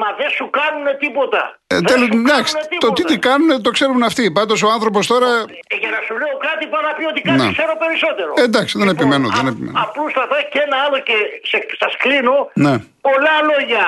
Μα 0.01 0.09
δεν 0.19 0.29
σου 0.37 0.45
κάνουν 0.59 0.87
τίποτα. 1.03 1.41
Ε, 1.67 1.75
Δεν 1.75 1.85
τέλος, 1.85 2.01
σου 2.03 2.09
κάνουν 2.09 2.25
εντάξει, 2.29 2.53
το 2.53 2.59
τίποτα. 2.69 2.93
τι 2.93 3.03
τι 3.09 3.17
κάνουν 3.27 3.49
το 3.65 3.69
ξέρουν 3.77 4.03
αυτοί. 4.09 4.23
Πάντως 4.37 4.59
ο 4.63 4.69
άνθρωπος 4.77 5.03
τώρα. 5.13 5.29
Ε, 5.73 5.75
Για 5.81 5.89
να 5.95 5.99
σου 6.05 6.13
λέω 6.21 6.35
κάτι, 6.49 6.63
πάω 6.71 6.81
να 6.89 6.93
πει 6.97 7.03
ότι 7.11 7.21
κάτι 7.27 7.41
Να. 7.43 7.51
ξέρω 7.57 7.73
περισσότερο. 7.85 8.31
Ε, 8.37 8.43
εντάξει, 8.49 8.73
δεν 8.79 8.87
επιμένω, 8.95 9.27
δεν 9.37 9.45
α- 9.45 9.51
επιμένω. 9.53 9.77
Απλούστατα 9.85 10.37
και 10.51 10.59
ένα 10.67 10.77
άλλο 10.85 10.97
και 11.07 11.15
σε, 11.49 11.57
σας 11.81 11.93
κλείνω. 12.03 12.35
Ναι. 12.65 12.73
Πολλά 13.07 13.35
λόγια. 13.51 13.83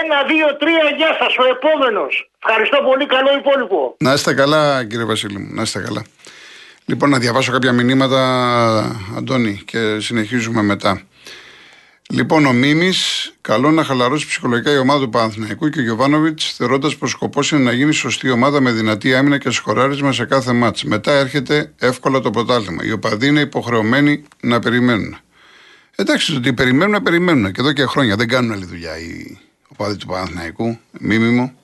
Ένα, 0.00 0.16
δύο, 0.32 0.48
τρία, 0.62 0.84
γεια 0.98 1.10
σας, 1.20 1.32
ο 1.42 1.44
επόμενος. 1.54 2.12
Ευχαριστώ 2.46 2.78
πολύ, 2.88 3.04
καλό 3.14 3.30
υπόλοιπο. 3.42 3.78
Να 4.06 4.12
είστε 4.16 4.32
καλά, 4.40 4.62
κύριε 4.90 5.04
Βασίλη 5.12 5.38
μου, 5.42 5.48
να 5.58 5.62
είστε 5.66 5.78
καλά. 5.86 6.02
Λοιπόν, 6.84 7.10
να 7.10 7.18
διαβάσω 7.18 7.52
κάποια 7.52 7.72
μηνύματα, 7.72 9.02
Αντώνη, 9.16 9.60
και 9.64 10.00
συνεχίζουμε 10.00 10.62
μετά. 10.62 11.02
Λοιπόν, 12.10 12.46
ο 12.46 12.52
Μίμης, 12.52 13.32
καλό 13.40 13.70
να 13.70 13.84
χαλαρώσει 13.84 14.26
ψυχολογικά 14.26 14.72
η 14.72 14.78
ομάδα 14.78 15.04
του 15.04 15.10
Παναθηναϊκού 15.10 15.68
και 15.68 15.78
ο 15.78 15.82
Γιωβάνοβιτς, 15.82 16.52
θεωρώντας 16.56 16.96
πως 16.96 17.10
σκοπός 17.10 17.50
είναι 17.50 17.60
να 17.60 17.72
γίνει 17.72 17.92
σωστή 17.92 18.30
ομάδα 18.30 18.60
με 18.60 18.72
δυνατή 18.72 19.14
άμυνα 19.14 19.38
και 19.38 19.50
σκοράρισμα 19.50 20.12
σε 20.12 20.24
κάθε 20.24 20.52
μάτς. 20.52 20.84
Μετά 20.84 21.12
έρχεται 21.12 21.72
εύκολα 21.78 22.20
το 22.20 22.30
πρωτάθλημα. 22.30 22.84
Οι 22.84 22.92
οπαδοί 22.92 23.26
είναι 23.26 23.40
υποχρεωμένοι 23.40 24.24
να 24.40 24.58
περιμένουν. 24.58 25.16
Εντάξει, 25.96 26.32
το 26.32 26.38
ότι 26.38 26.52
περιμένουν, 26.52 27.02
περιμένουν. 27.02 27.52
Και 27.52 27.60
εδώ 27.60 27.72
και 27.72 27.84
χρόνια 27.84 28.16
δεν 28.16 28.28
κάνουν 28.28 28.52
άλλη 28.52 28.64
δουλειά 28.64 28.98
οι 28.98 29.38
οπαδοί 29.68 29.96
του 29.96 30.06
Παναθηναϊκού. 30.06 30.78
Μίμη 30.98 31.28
μου. 31.28 31.56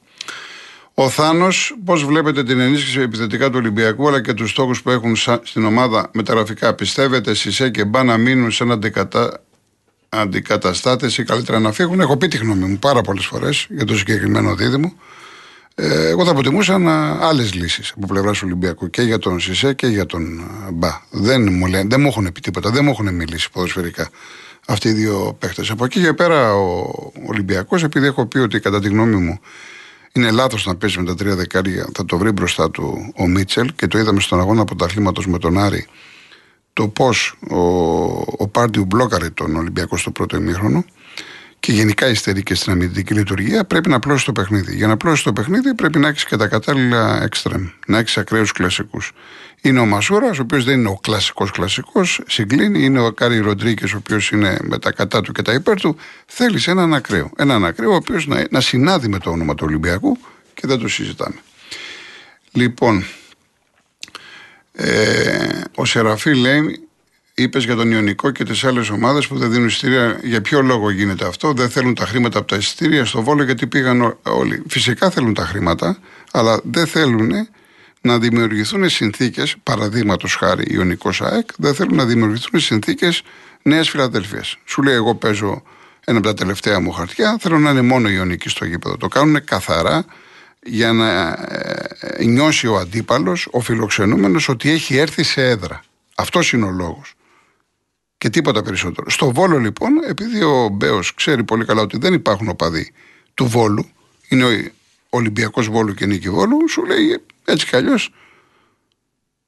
Ο 1.00 1.08
Θάνος, 1.08 1.76
πώς 1.84 2.04
βλέπετε 2.04 2.44
την 2.44 2.60
ενίσχυση 2.60 3.00
επιθετικά 3.00 3.46
του 3.46 3.54
Ολυμπιακού 3.56 4.08
αλλά 4.08 4.22
και 4.22 4.32
τους 4.34 4.50
στόχους 4.50 4.82
που 4.82 4.90
έχουν 4.90 5.16
σα- 5.16 5.40
στην 5.44 5.64
ομάδα 5.64 6.10
μεταγραφικά, 6.12 6.74
πιστεύετε 6.74 7.34
Σισε 7.34 7.70
και 7.70 7.84
Μπα 7.84 8.04
να 8.04 8.16
μείνουν 8.16 8.50
σε 8.50 8.62
ένα 8.62 8.74
αντικατα... 8.74 9.40
αντικαταστάτες 10.08 11.18
ή 11.18 11.24
καλύτερα 11.24 11.58
να 11.58 11.72
φύγουν; 11.72 12.00
Έχω 12.00 12.16
πει 12.16 12.28
τη 12.28 12.36
γνώμη 12.36 12.64
μου 12.64 12.78
πάρα 12.78 13.00
πολλές 13.00 13.26
φορές 13.26 13.66
για 13.70 13.84
το 13.84 13.96
συγκεκριμένο 13.96 14.54
δίδυμο. 14.54 14.92
Ε, 15.74 16.08
εγώ 16.08 16.24
θα 16.24 16.32
προτιμούσα 16.32 16.74
άλλες 17.20 17.54
λύσεις 17.54 17.92
από 17.96 18.06
πλευράς 18.06 18.38
του 18.38 18.44
Ολυμπιακού 18.46 18.90
και 18.90 19.02
για 19.02 19.18
τον 19.18 19.40
Σισε 19.40 19.72
και 19.72 19.86
για 19.86 20.06
τον 20.06 20.38
ε, 20.38 20.72
Μπα. 20.72 21.00
Δεν 21.10 21.52
μου, 21.52 21.66
λένε, 21.66 21.88
δεν 21.88 22.00
μου 22.00 22.08
έχουν 22.08 22.32
πει 22.32 22.40
τίποτα, 22.40 22.70
δεν 22.70 22.84
μου 22.84 22.90
έχουν 22.90 23.14
μιλήσει 23.14 23.50
ποδοσφαιρικά 23.50 24.08
αυτοί 24.66 24.88
οι 24.88 24.92
δύο 24.92 25.36
παίχτε. 25.38 25.64
Από 25.70 25.84
εκεί 25.84 26.00
και 26.00 26.12
πέρα 26.12 26.54
ο 26.54 26.90
Ολυμπιακός, 27.26 27.82
επειδή 27.82 28.06
έχω 28.06 28.26
πει 28.26 28.38
ότι 28.38 28.60
κατά 28.60 28.80
τη 28.80 28.88
γνώμη 28.88 29.16
μου 29.16 29.40
είναι 30.18 30.30
λάθος 30.30 30.66
να 30.66 30.76
παίζει 30.76 30.98
με 30.98 31.04
τα 31.04 31.14
τρία 31.14 31.34
δεκάρια, 31.34 31.88
θα 31.94 32.04
το 32.04 32.18
βρει 32.18 32.32
μπροστά 32.32 32.70
του 32.70 33.12
ο 33.16 33.26
Μίτσελ 33.26 33.74
και 33.76 33.86
το 33.86 33.98
είδαμε 33.98 34.20
στον 34.20 34.40
αγώνα 34.40 34.64
πρωταθλήματος 34.64 35.26
με 35.26 35.38
τον 35.38 35.58
Άρη. 35.58 35.86
Το 36.72 36.88
πώς 36.88 37.38
ο, 37.50 37.58
ο 38.38 38.48
Πάρντιου 38.48 38.84
μπλόκαρε 38.84 39.30
τον 39.30 39.56
Ολυμπιακό 39.56 39.96
στο 39.96 40.10
πρώτο 40.10 40.36
ημίχρονο 40.36 40.84
και 41.68 41.74
γενικά 41.74 42.08
υστερεί 42.08 42.42
και 42.42 42.54
στην 42.54 42.72
αμυντική 42.72 43.14
λειτουργία, 43.14 43.64
πρέπει 43.64 43.88
να 43.88 43.98
απλώσει 43.98 44.24
το 44.24 44.32
παιχνίδι. 44.32 44.76
Για 44.76 44.86
να 44.86 44.96
απλώσει 44.96 45.24
το 45.24 45.32
παιχνίδι 45.32 45.74
πρέπει 45.74 45.98
να 45.98 46.08
έχεις 46.08 46.24
και 46.24 46.36
τα 46.36 46.46
κατάλληλα 46.46 47.22
εξτρέμ, 47.22 47.68
να 47.86 47.98
έχεις 47.98 48.18
ακραίους 48.18 48.52
κλασικούς. 48.52 49.12
Είναι 49.60 49.80
ο 49.80 49.86
Μασούρας, 49.86 50.38
ο 50.38 50.42
οποίος 50.42 50.64
δεν 50.64 50.78
είναι 50.78 50.88
ο 50.88 50.98
κλασικός 51.02 51.50
κλασικός, 51.50 52.20
συγκλίνει. 52.26 52.84
Είναι 52.84 53.00
ο 53.00 53.12
Γκάρι 53.12 53.38
Ροντρίγκες, 53.38 53.92
ο 53.92 53.96
οποίος 53.96 54.30
είναι 54.30 54.58
με 54.62 54.78
τα 54.78 54.92
κατά 54.92 55.20
του 55.20 55.32
και 55.32 55.42
τα 55.42 55.52
υπέρ 55.52 55.80
του. 55.80 55.96
Θέλεις 56.26 56.68
έναν 56.68 56.94
ακραίο. 56.94 57.30
Έναν 57.36 57.64
ακραίο, 57.64 57.90
ο 57.90 57.94
οποίος 57.94 58.26
να, 58.26 58.46
να 58.50 58.60
συνάδει 58.60 59.08
με 59.08 59.18
το 59.18 59.30
όνομα 59.30 59.54
του 59.54 59.64
Ολυμπιακού 59.68 60.18
και 60.54 60.66
δεν 60.66 60.78
το 60.78 60.88
συζητάμε. 60.88 61.36
Λοιπόν, 62.52 63.04
ε, 64.72 65.60
ο 65.74 65.84
Σεραφή 65.84 66.34
λέει, 66.34 66.87
είπες 67.42 67.64
για 67.64 67.74
τον 67.74 67.90
Ιωνικό 67.90 68.30
και 68.30 68.44
τις 68.44 68.64
άλλες 68.64 68.90
ομάδες 68.90 69.26
που 69.26 69.38
δεν 69.38 69.50
δίνουν 69.50 69.66
εισιτήρια. 69.66 70.20
Για 70.22 70.40
ποιο 70.40 70.62
λόγο 70.62 70.90
γίνεται 70.90 71.26
αυτό, 71.26 71.52
δεν 71.52 71.68
θέλουν 71.70 71.94
τα 71.94 72.06
χρήματα 72.06 72.38
από 72.38 72.48
τα 72.48 72.56
εισιτήρια 72.56 73.04
στο 73.04 73.22
Βόλο 73.22 73.42
γιατί 73.42 73.66
πήγαν 73.66 74.00
ό- 74.00 74.18
όλοι. 74.22 74.62
Φυσικά 74.68 75.10
θέλουν 75.10 75.34
τα 75.34 75.44
χρήματα, 75.46 75.98
αλλά 76.32 76.60
δεν 76.64 76.86
θέλουν 76.86 77.48
να 78.00 78.18
δημιουργηθούν 78.18 78.88
συνθήκες, 78.88 79.56
παραδείγματος 79.62 80.34
χάρη 80.34 80.64
Ιωνικός 80.68 81.20
ΑΕΚ, 81.22 81.48
δεν 81.56 81.74
θέλουν 81.74 81.94
να 81.96 82.04
δημιουργηθούν 82.04 82.60
συνθήκες 82.60 83.22
Νέας 83.62 83.88
Φιλαδέλφιας. 83.90 84.56
Σου 84.64 84.82
λέει, 84.82 84.94
Εγώ 84.94 85.14
παίζω 85.14 85.62
ένα 86.04 86.18
από 86.18 86.26
τα 86.26 86.34
τελευταία 86.34 86.80
μου 86.80 86.92
χαρτιά, 86.92 87.36
θέλω 87.40 87.58
να 87.58 87.70
είναι 87.70 87.82
μόνο 87.82 88.08
Ιωνική 88.08 88.48
στο 88.48 88.64
γήπεδο. 88.64 88.96
Το 88.96 89.08
κάνουν 89.08 89.44
καθαρά 89.44 90.04
για 90.62 90.92
να 90.92 91.28
ε, 91.48 91.86
ε, 92.00 92.24
νιώσει 92.24 92.66
ο 92.66 92.76
αντίπαλος, 92.76 93.48
ο 93.50 93.60
φιλοξενούμενος, 93.60 94.48
ότι 94.48 94.70
έχει 94.70 94.96
έρθει 94.96 95.22
σε 95.22 95.42
έδρα. 95.48 95.82
Αυτός 96.14 96.52
είναι 96.52 96.64
ο 96.64 96.70
λόγος. 96.70 97.14
Και 98.18 98.30
τίποτα 98.30 98.62
περισσότερο. 98.62 99.10
Στο 99.10 99.32
Βόλο 99.32 99.58
λοιπόν, 99.58 99.92
επειδή 100.08 100.42
ο 100.42 100.68
Μπέος 100.68 101.14
ξέρει 101.14 101.44
πολύ 101.44 101.64
καλά 101.64 101.82
ότι 101.82 101.98
δεν 101.98 102.14
υπάρχουν 102.14 102.48
οπαδοί 102.48 102.92
του 103.34 103.46
Βόλου, 103.46 103.90
είναι 104.28 104.44
ο 104.44 104.70
Ολυμπιακός 105.08 105.68
Βόλου 105.68 105.94
και 105.94 106.06
Νίκη 106.06 106.30
Βόλου, 106.30 106.68
σου 106.68 106.84
λέει 106.84 107.24
έτσι 107.44 107.66
κι 107.66 107.76
αλλιώς 107.76 108.10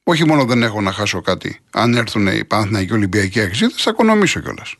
όχι 0.03 0.27
μόνο 0.27 0.45
δεν 0.45 0.63
έχω 0.63 0.81
να 0.81 0.93
χάσω 0.93 1.21
κάτι, 1.21 1.59
αν 1.71 1.95
έρθουν 1.95 2.27
οι 2.27 2.45
Παναθηναϊκοί 2.45 2.93
Ολυμπιακοί 2.93 3.41
αξίδες, 3.41 3.83
θα 3.83 3.91
οικονομήσω 3.91 4.41
κιόλας. 4.41 4.75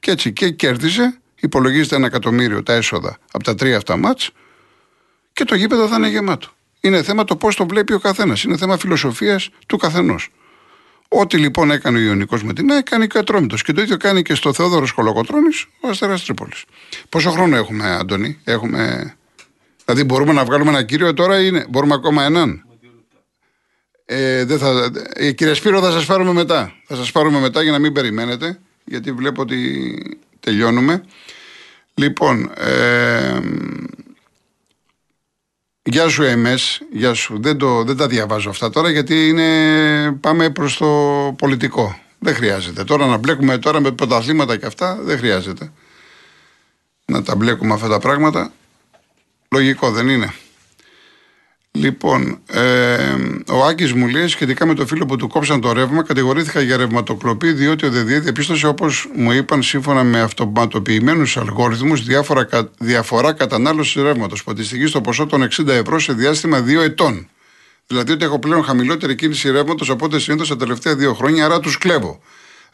Και 0.00 0.10
έτσι 0.10 0.32
και 0.32 0.50
κέρδισε, 0.50 1.20
υπολογίζεται 1.40 1.96
ένα 1.96 2.06
εκατομμύριο 2.06 2.62
τα 2.62 2.72
έσοδα 2.72 3.18
από 3.32 3.44
τα 3.44 3.54
τρία 3.54 3.76
αυτά 3.76 3.96
μάτς 3.96 4.30
και 5.32 5.44
το 5.44 5.54
γήπεδο 5.54 5.88
θα 5.88 5.96
είναι 5.96 6.08
γεμάτο. 6.08 6.48
Είναι 6.80 7.02
θέμα 7.02 7.24
το 7.24 7.36
πώς 7.36 7.56
το 7.56 7.66
βλέπει 7.66 7.92
ο 7.92 7.98
καθένας. 7.98 8.42
Είναι 8.42 8.56
θέμα 8.56 8.78
φιλοσοφίας 8.78 9.48
του 9.66 9.76
καθενός. 9.76 10.30
Ό,τι 11.14 11.36
λοιπόν 11.36 11.70
έκανε 11.70 11.98
ο 11.98 12.00
Ιωνικός 12.00 12.42
με 12.42 12.52
την 12.52 12.70
ΑΕΚ, 12.70 12.82
κάνει 12.82 13.06
και 13.06 13.16
ο 13.16 13.20
Ατρόμητος. 13.20 13.62
Και 13.62 13.72
το 13.72 13.80
ίδιο 13.80 13.96
κάνει 13.96 14.22
και 14.22 14.34
στο 14.34 14.52
Θεόδωρος 14.52 14.92
Κολοκοτρόνη 14.92 15.48
ο 15.80 15.88
Αστέρας 15.88 16.24
Τρίπολης. 16.24 16.64
Πόσο 17.08 17.30
χρόνο 17.30 17.56
έχουμε, 17.56 17.90
Αντώνη, 17.94 18.38
έχουμε. 18.44 19.14
Δηλαδή, 19.84 20.04
μπορούμε 20.04 20.32
να 20.32 20.44
βγάλουμε 20.44 20.70
ένα 20.70 20.82
κύριο 20.82 21.14
τώρα 21.14 21.40
ή 21.40 21.44
είναι, 21.46 21.66
μπορούμε 21.68 21.94
ακόμα 21.94 22.24
έναν; 22.24 22.64
Ε, 24.04 24.44
δεν 24.44 24.58
θα, 24.58 24.90
ε, 25.14 25.32
κύριε 25.32 25.54
Σπύρο, 25.54 25.80
θα 25.80 25.90
σας 25.90 26.06
πάρουμε 26.06 26.32
μετά. 26.32 26.72
Θα 26.86 26.96
σας 26.96 27.12
πάρουμε 27.12 27.40
μετά 27.40 27.62
για 27.62 27.72
να 27.72 27.78
μην 27.78 27.92
περιμένετε, 27.92 28.58
γιατί 28.84 29.12
βλέπω 29.12 29.42
ότι 29.42 29.96
τελειώνουμε. 30.40 31.02
Λοιπόν, 31.94 32.52
ε, 32.56 33.40
Γεια 35.84 36.08
σου 36.08 36.22
ΕΜΕΣ, 36.22 36.80
γεια 36.92 37.14
σου. 37.14 37.40
Δεν, 37.40 37.58
το, 37.58 37.84
δεν 37.84 37.96
τα 37.96 38.06
διαβάζω 38.06 38.50
αυτά 38.50 38.70
τώρα 38.70 38.90
γιατί 38.90 39.28
είναι, 39.28 40.12
πάμε 40.20 40.50
προς 40.50 40.76
το 40.76 40.86
πολιτικό. 41.38 41.98
Δεν 42.18 42.34
χρειάζεται. 42.34 42.84
Τώρα 42.84 43.06
να 43.06 43.16
μπλέκουμε 43.16 43.58
τώρα 43.58 43.80
με 43.80 43.92
πρωταθλήματα 43.92 44.56
και 44.56 44.66
αυτά 44.66 44.98
δεν 45.00 45.18
χρειάζεται. 45.18 45.72
Να 47.04 47.22
τα 47.22 47.34
μπλέκουμε 47.34 47.74
αυτά 47.74 47.88
τα 47.88 47.98
πράγματα. 47.98 48.52
Λογικό 49.50 49.90
δεν 49.90 50.08
είναι. 50.08 50.34
Λοιπόν, 51.74 52.38
ε, 52.46 53.14
ο 53.48 53.64
Άκης 53.64 53.92
μου 53.92 54.08
λέει 54.08 54.28
σχετικά 54.28 54.66
με 54.66 54.74
το 54.74 54.86
φίλο 54.86 55.06
που 55.06 55.16
του 55.16 55.28
κόψαν 55.28 55.60
το 55.60 55.72
ρεύμα, 55.72 56.02
κατηγορήθηκα 56.02 56.60
για 56.60 56.76
ρευματοκλοπή, 56.76 57.52
διότι 57.52 57.86
ο 57.86 57.90
ΔΔΕ 57.90 58.18
διαπίστωσε, 58.18 58.66
όπως 58.66 59.08
μου 59.14 59.32
είπαν, 59.32 59.62
σύμφωνα 59.62 60.04
με 60.04 60.20
αυτοματοποιημένους 60.20 61.36
αλγόριθμους, 61.36 62.04
διαφορά 62.78 63.32
κατανάλωσης 63.32 64.02
ρεύματος, 64.02 64.44
που 64.44 64.50
αντιστοιχεί 64.50 64.86
στο 64.86 65.00
ποσό 65.00 65.26
των 65.26 65.42
60 65.42 65.72
ευρώ 65.72 65.98
σε 65.98 66.12
διάστημα 66.12 66.60
2 66.60 66.80
ετών. 66.82 67.28
Δηλαδή 67.86 68.12
ότι 68.12 68.24
έχω 68.24 68.38
πλέον 68.38 68.64
χαμηλότερη 68.64 69.14
κίνηση 69.14 69.50
ρεύματος 69.50 69.90
από 69.90 70.04
ό,τι 70.04 70.20
συνήθως 70.20 70.48
τα 70.48 70.56
τελευταία 70.56 70.94
δύο 70.94 71.14
χρόνια, 71.14 71.44
άρα 71.44 71.60
τους 71.60 71.78
κλέβω. 71.78 72.20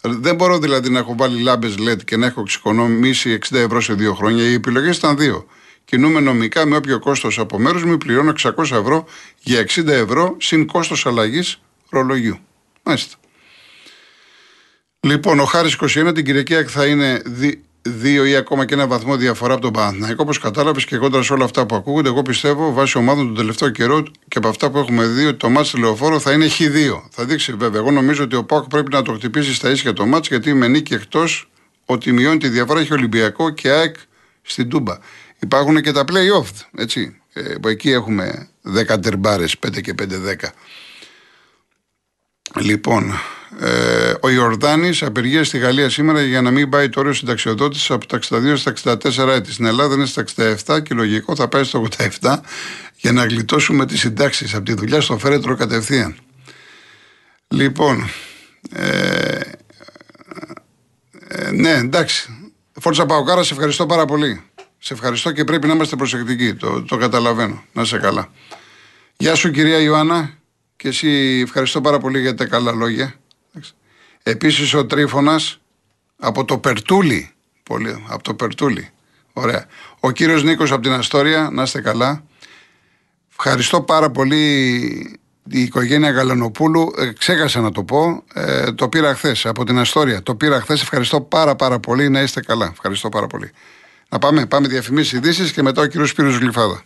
Δεν 0.00 0.34
μπορώ 0.34 0.58
δηλαδή 0.58 0.90
να 0.90 0.98
έχω 0.98 1.14
βάλει 1.18 1.40
λάμπες 1.40 1.74
LED 1.78 2.04
και 2.04 2.16
να 2.16 2.26
έχω 2.26 2.40
εξοικονομήσει 2.40 3.38
60 3.50 3.56
ευρώ 3.56 3.80
σε 3.80 3.94
δύο 3.94 4.14
χρόνια. 4.14 4.44
Οι 4.44 4.52
επιλογές 4.52 4.96
ήταν 4.96 5.16
δύο. 5.16 5.46
Κινούμε 5.90 6.20
νομικά 6.20 6.66
με 6.66 6.76
όποιο 6.76 6.98
κόστος 6.98 7.38
από 7.38 7.58
μέρους 7.58 7.84
μου, 7.84 7.96
πληρώνω 7.96 8.32
600 8.42 8.50
ευρώ 8.58 9.06
για 9.38 9.60
60 9.60 9.86
ευρώ 9.86 10.36
συν 10.38 10.66
κόστος 10.66 11.06
αλλαγής 11.06 11.60
ρολογιού. 11.90 12.38
Μάλιστα. 12.82 13.16
Λοιπόν, 15.00 15.38
ο 15.38 15.44
Χάρης 15.44 15.74
21 15.74 16.14
την 16.14 16.24
Κυριακή 16.24 16.64
θα 16.64 16.86
είναι 16.86 17.22
δύο 17.82 18.24
ή 18.24 18.36
ακόμα 18.36 18.64
και 18.64 18.74
ένα 18.74 18.86
βαθμό 18.86 19.16
διαφορά 19.16 19.52
από 19.52 19.62
τον 19.62 19.72
Παναθηναϊκό. 19.72 20.22
Όπως 20.22 20.38
κατάλαβες 20.38 20.84
και 20.84 20.94
εγώ 20.94 21.22
σε 21.22 21.32
όλα 21.32 21.44
αυτά 21.44 21.66
που 21.66 21.74
ακούγονται, 21.74 22.08
εγώ 22.08 22.22
πιστεύω 22.22 22.72
βάσει 22.72 22.98
ομάδων 22.98 23.26
τον 23.26 23.34
τελευταίο 23.36 23.68
καιρό 23.70 24.02
και 24.28 24.38
από 24.38 24.48
αυτά 24.48 24.70
που 24.70 24.78
έχουμε 24.78 25.06
δει 25.06 25.26
ότι 25.26 25.36
το 25.36 25.48
μάτι 25.48 25.78
λεωφόρο 25.78 26.18
θα 26.18 26.32
είναι 26.32 26.46
Χ2. 26.58 27.02
Θα 27.10 27.24
δείξει 27.24 27.52
βέβαια. 27.52 27.80
Εγώ 27.80 27.90
νομίζω 27.90 28.24
ότι 28.24 28.36
ο 28.36 28.44
Πάκ 28.44 28.64
πρέπει 28.64 28.92
να 28.92 29.02
το 29.02 29.12
χτυπήσει 29.12 29.54
στα 29.54 29.70
ίσια 29.70 29.92
το 29.92 30.06
μάτι 30.06 30.28
γιατί 30.30 30.54
με 30.54 30.68
νίκη 30.68 30.94
εκτός 30.94 31.50
ότι 31.84 32.12
μειώνει 32.12 32.38
τη 32.38 32.48
διαφορά 32.48 32.80
έχει 32.80 32.92
Ολυμπιακό 32.92 33.50
και 33.50 33.70
ΑΕΚ 33.70 33.96
στην 34.42 34.68
Τούμπα. 34.68 34.98
Υπάρχουν 35.38 35.82
και 35.82 35.92
τα 35.92 36.04
play-off, 36.08 36.50
έτσι. 36.76 37.20
Ε, 37.32 37.54
που 37.62 37.68
εκεί 37.68 37.90
έχουμε 37.90 38.48
10 38.62 39.00
τερμπάρες, 39.00 39.58
5 39.58 39.80
και 39.80 39.94
5-10. 39.94 40.52
Λοιπόν, 42.60 43.12
ε, 43.60 44.14
ο 44.20 44.28
Ιορδάνης 44.28 45.02
απεργία 45.02 45.44
στη 45.44 45.58
Γαλλία 45.58 45.90
σήμερα 45.90 46.22
για 46.22 46.42
να 46.42 46.50
μην 46.50 46.68
πάει 46.68 46.88
το 46.88 47.00
όριο 47.00 47.12
συνταξιοδότηση 47.12 47.92
από 47.92 48.06
τα 48.06 48.18
62 48.30 48.56
στα 48.56 48.72
64 48.72 49.28
έτη. 49.28 49.52
Στην 49.52 49.66
Ελλάδα 49.66 49.94
είναι 49.94 50.06
στα 50.06 50.24
67 50.66 50.82
και 50.82 50.94
λογικό 50.94 51.34
θα 51.34 51.48
πάει 51.48 51.64
στο 51.64 51.86
87 52.20 52.36
για 52.96 53.12
να 53.12 53.24
γλιτώσουμε 53.24 53.86
τις 53.86 54.00
συντάξεις 54.00 54.54
από 54.54 54.64
τη 54.64 54.74
δουλειά 54.74 55.00
στο 55.00 55.18
φέρετρο 55.18 55.56
κατευθείαν. 55.56 56.16
Λοιπόν, 57.48 58.10
ε, 58.72 59.40
ε, 61.28 61.50
ναι, 61.50 61.70
εντάξει. 61.70 62.52
Φόρτσα 62.80 63.06
Παοκάρα, 63.06 63.42
σε 63.42 63.52
ευχαριστώ 63.52 63.86
πάρα 63.86 64.04
πολύ. 64.04 64.42
Σε 64.78 64.94
ευχαριστώ 64.94 65.32
και 65.32 65.44
πρέπει 65.44 65.66
να 65.66 65.72
είμαστε 65.72 65.96
προσεκτικοί. 65.96 66.54
Το, 66.54 66.82
το 66.82 66.96
καταλαβαίνω. 66.96 67.64
Να 67.72 67.82
είσαι 67.82 67.98
καλά. 67.98 68.28
Γεια 69.16 69.34
σου 69.34 69.50
κυρία 69.50 69.78
Ιωάννα 69.78 70.38
και 70.76 70.88
εσύ 70.88 71.08
ευχαριστώ 71.44 71.80
πάρα 71.80 71.98
πολύ 71.98 72.20
για 72.20 72.34
τα 72.34 72.46
καλά 72.46 72.72
λόγια. 72.72 73.14
Επίσης 74.22 74.74
ο 74.74 74.86
Τρίφωνας 74.86 75.60
από 76.18 76.44
το 76.44 76.58
Περτούλι. 76.58 77.30
Πολύ, 77.62 78.04
από 78.08 78.22
το 78.22 78.34
Περτούλι. 78.34 78.90
Ωραία. 79.32 79.66
Ο 80.00 80.10
κύριος 80.10 80.42
Νίκος 80.42 80.72
από 80.72 80.82
την 80.82 80.92
Αστόρια, 80.92 81.48
να 81.52 81.62
είστε 81.62 81.80
καλά. 81.80 82.24
Ευχαριστώ 83.30 83.82
πάρα 83.82 84.10
πολύ 84.10 84.54
η 85.50 85.60
οικογένεια 85.60 86.10
Γαλανοπούλου. 86.10 86.92
Ε, 86.96 87.12
ξέχασα 87.12 87.60
να 87.60 87.72
το 87.72 87.82
πω. 87.82 88.24
Ε, 88.34 88.72
το 88.72 88.88
πήρα 88.88 89.14
χθες 89.14 89.46
από 89.46 89.64
την 89.64 89.78
Αστόρια. 89.78 90.22
Το 90.22 90.34
πήρα 90.34 90.60
χθες. 90.60 90.82
Ευχαριστώ 90.82 91.20
πάρα 91.20 91.56
πάρα 91.56 91.80
πολύ. 91.80 92.08
Να 92.08 92.22
είστε 92.22 92.40
καλά. 92.40 92.68
Ευχαριστώ 92.72 93.08
πάρα 93.08 93.26
πολύ. 93.26 93.50
Να 94.08 94.18
πάμε, 94.18 94.46
πάμε 94.46 94.68
διαφημίσεις 94.68 95.12
ειδήσεις 95.12 95.52
και 95.52 95.62
μετά 95.62 95.82
ο 95.82 95.86
κύριος 95.86 96.10
Σπύρος 96.10 96.36
Γλυφάδα. 96.38 96.82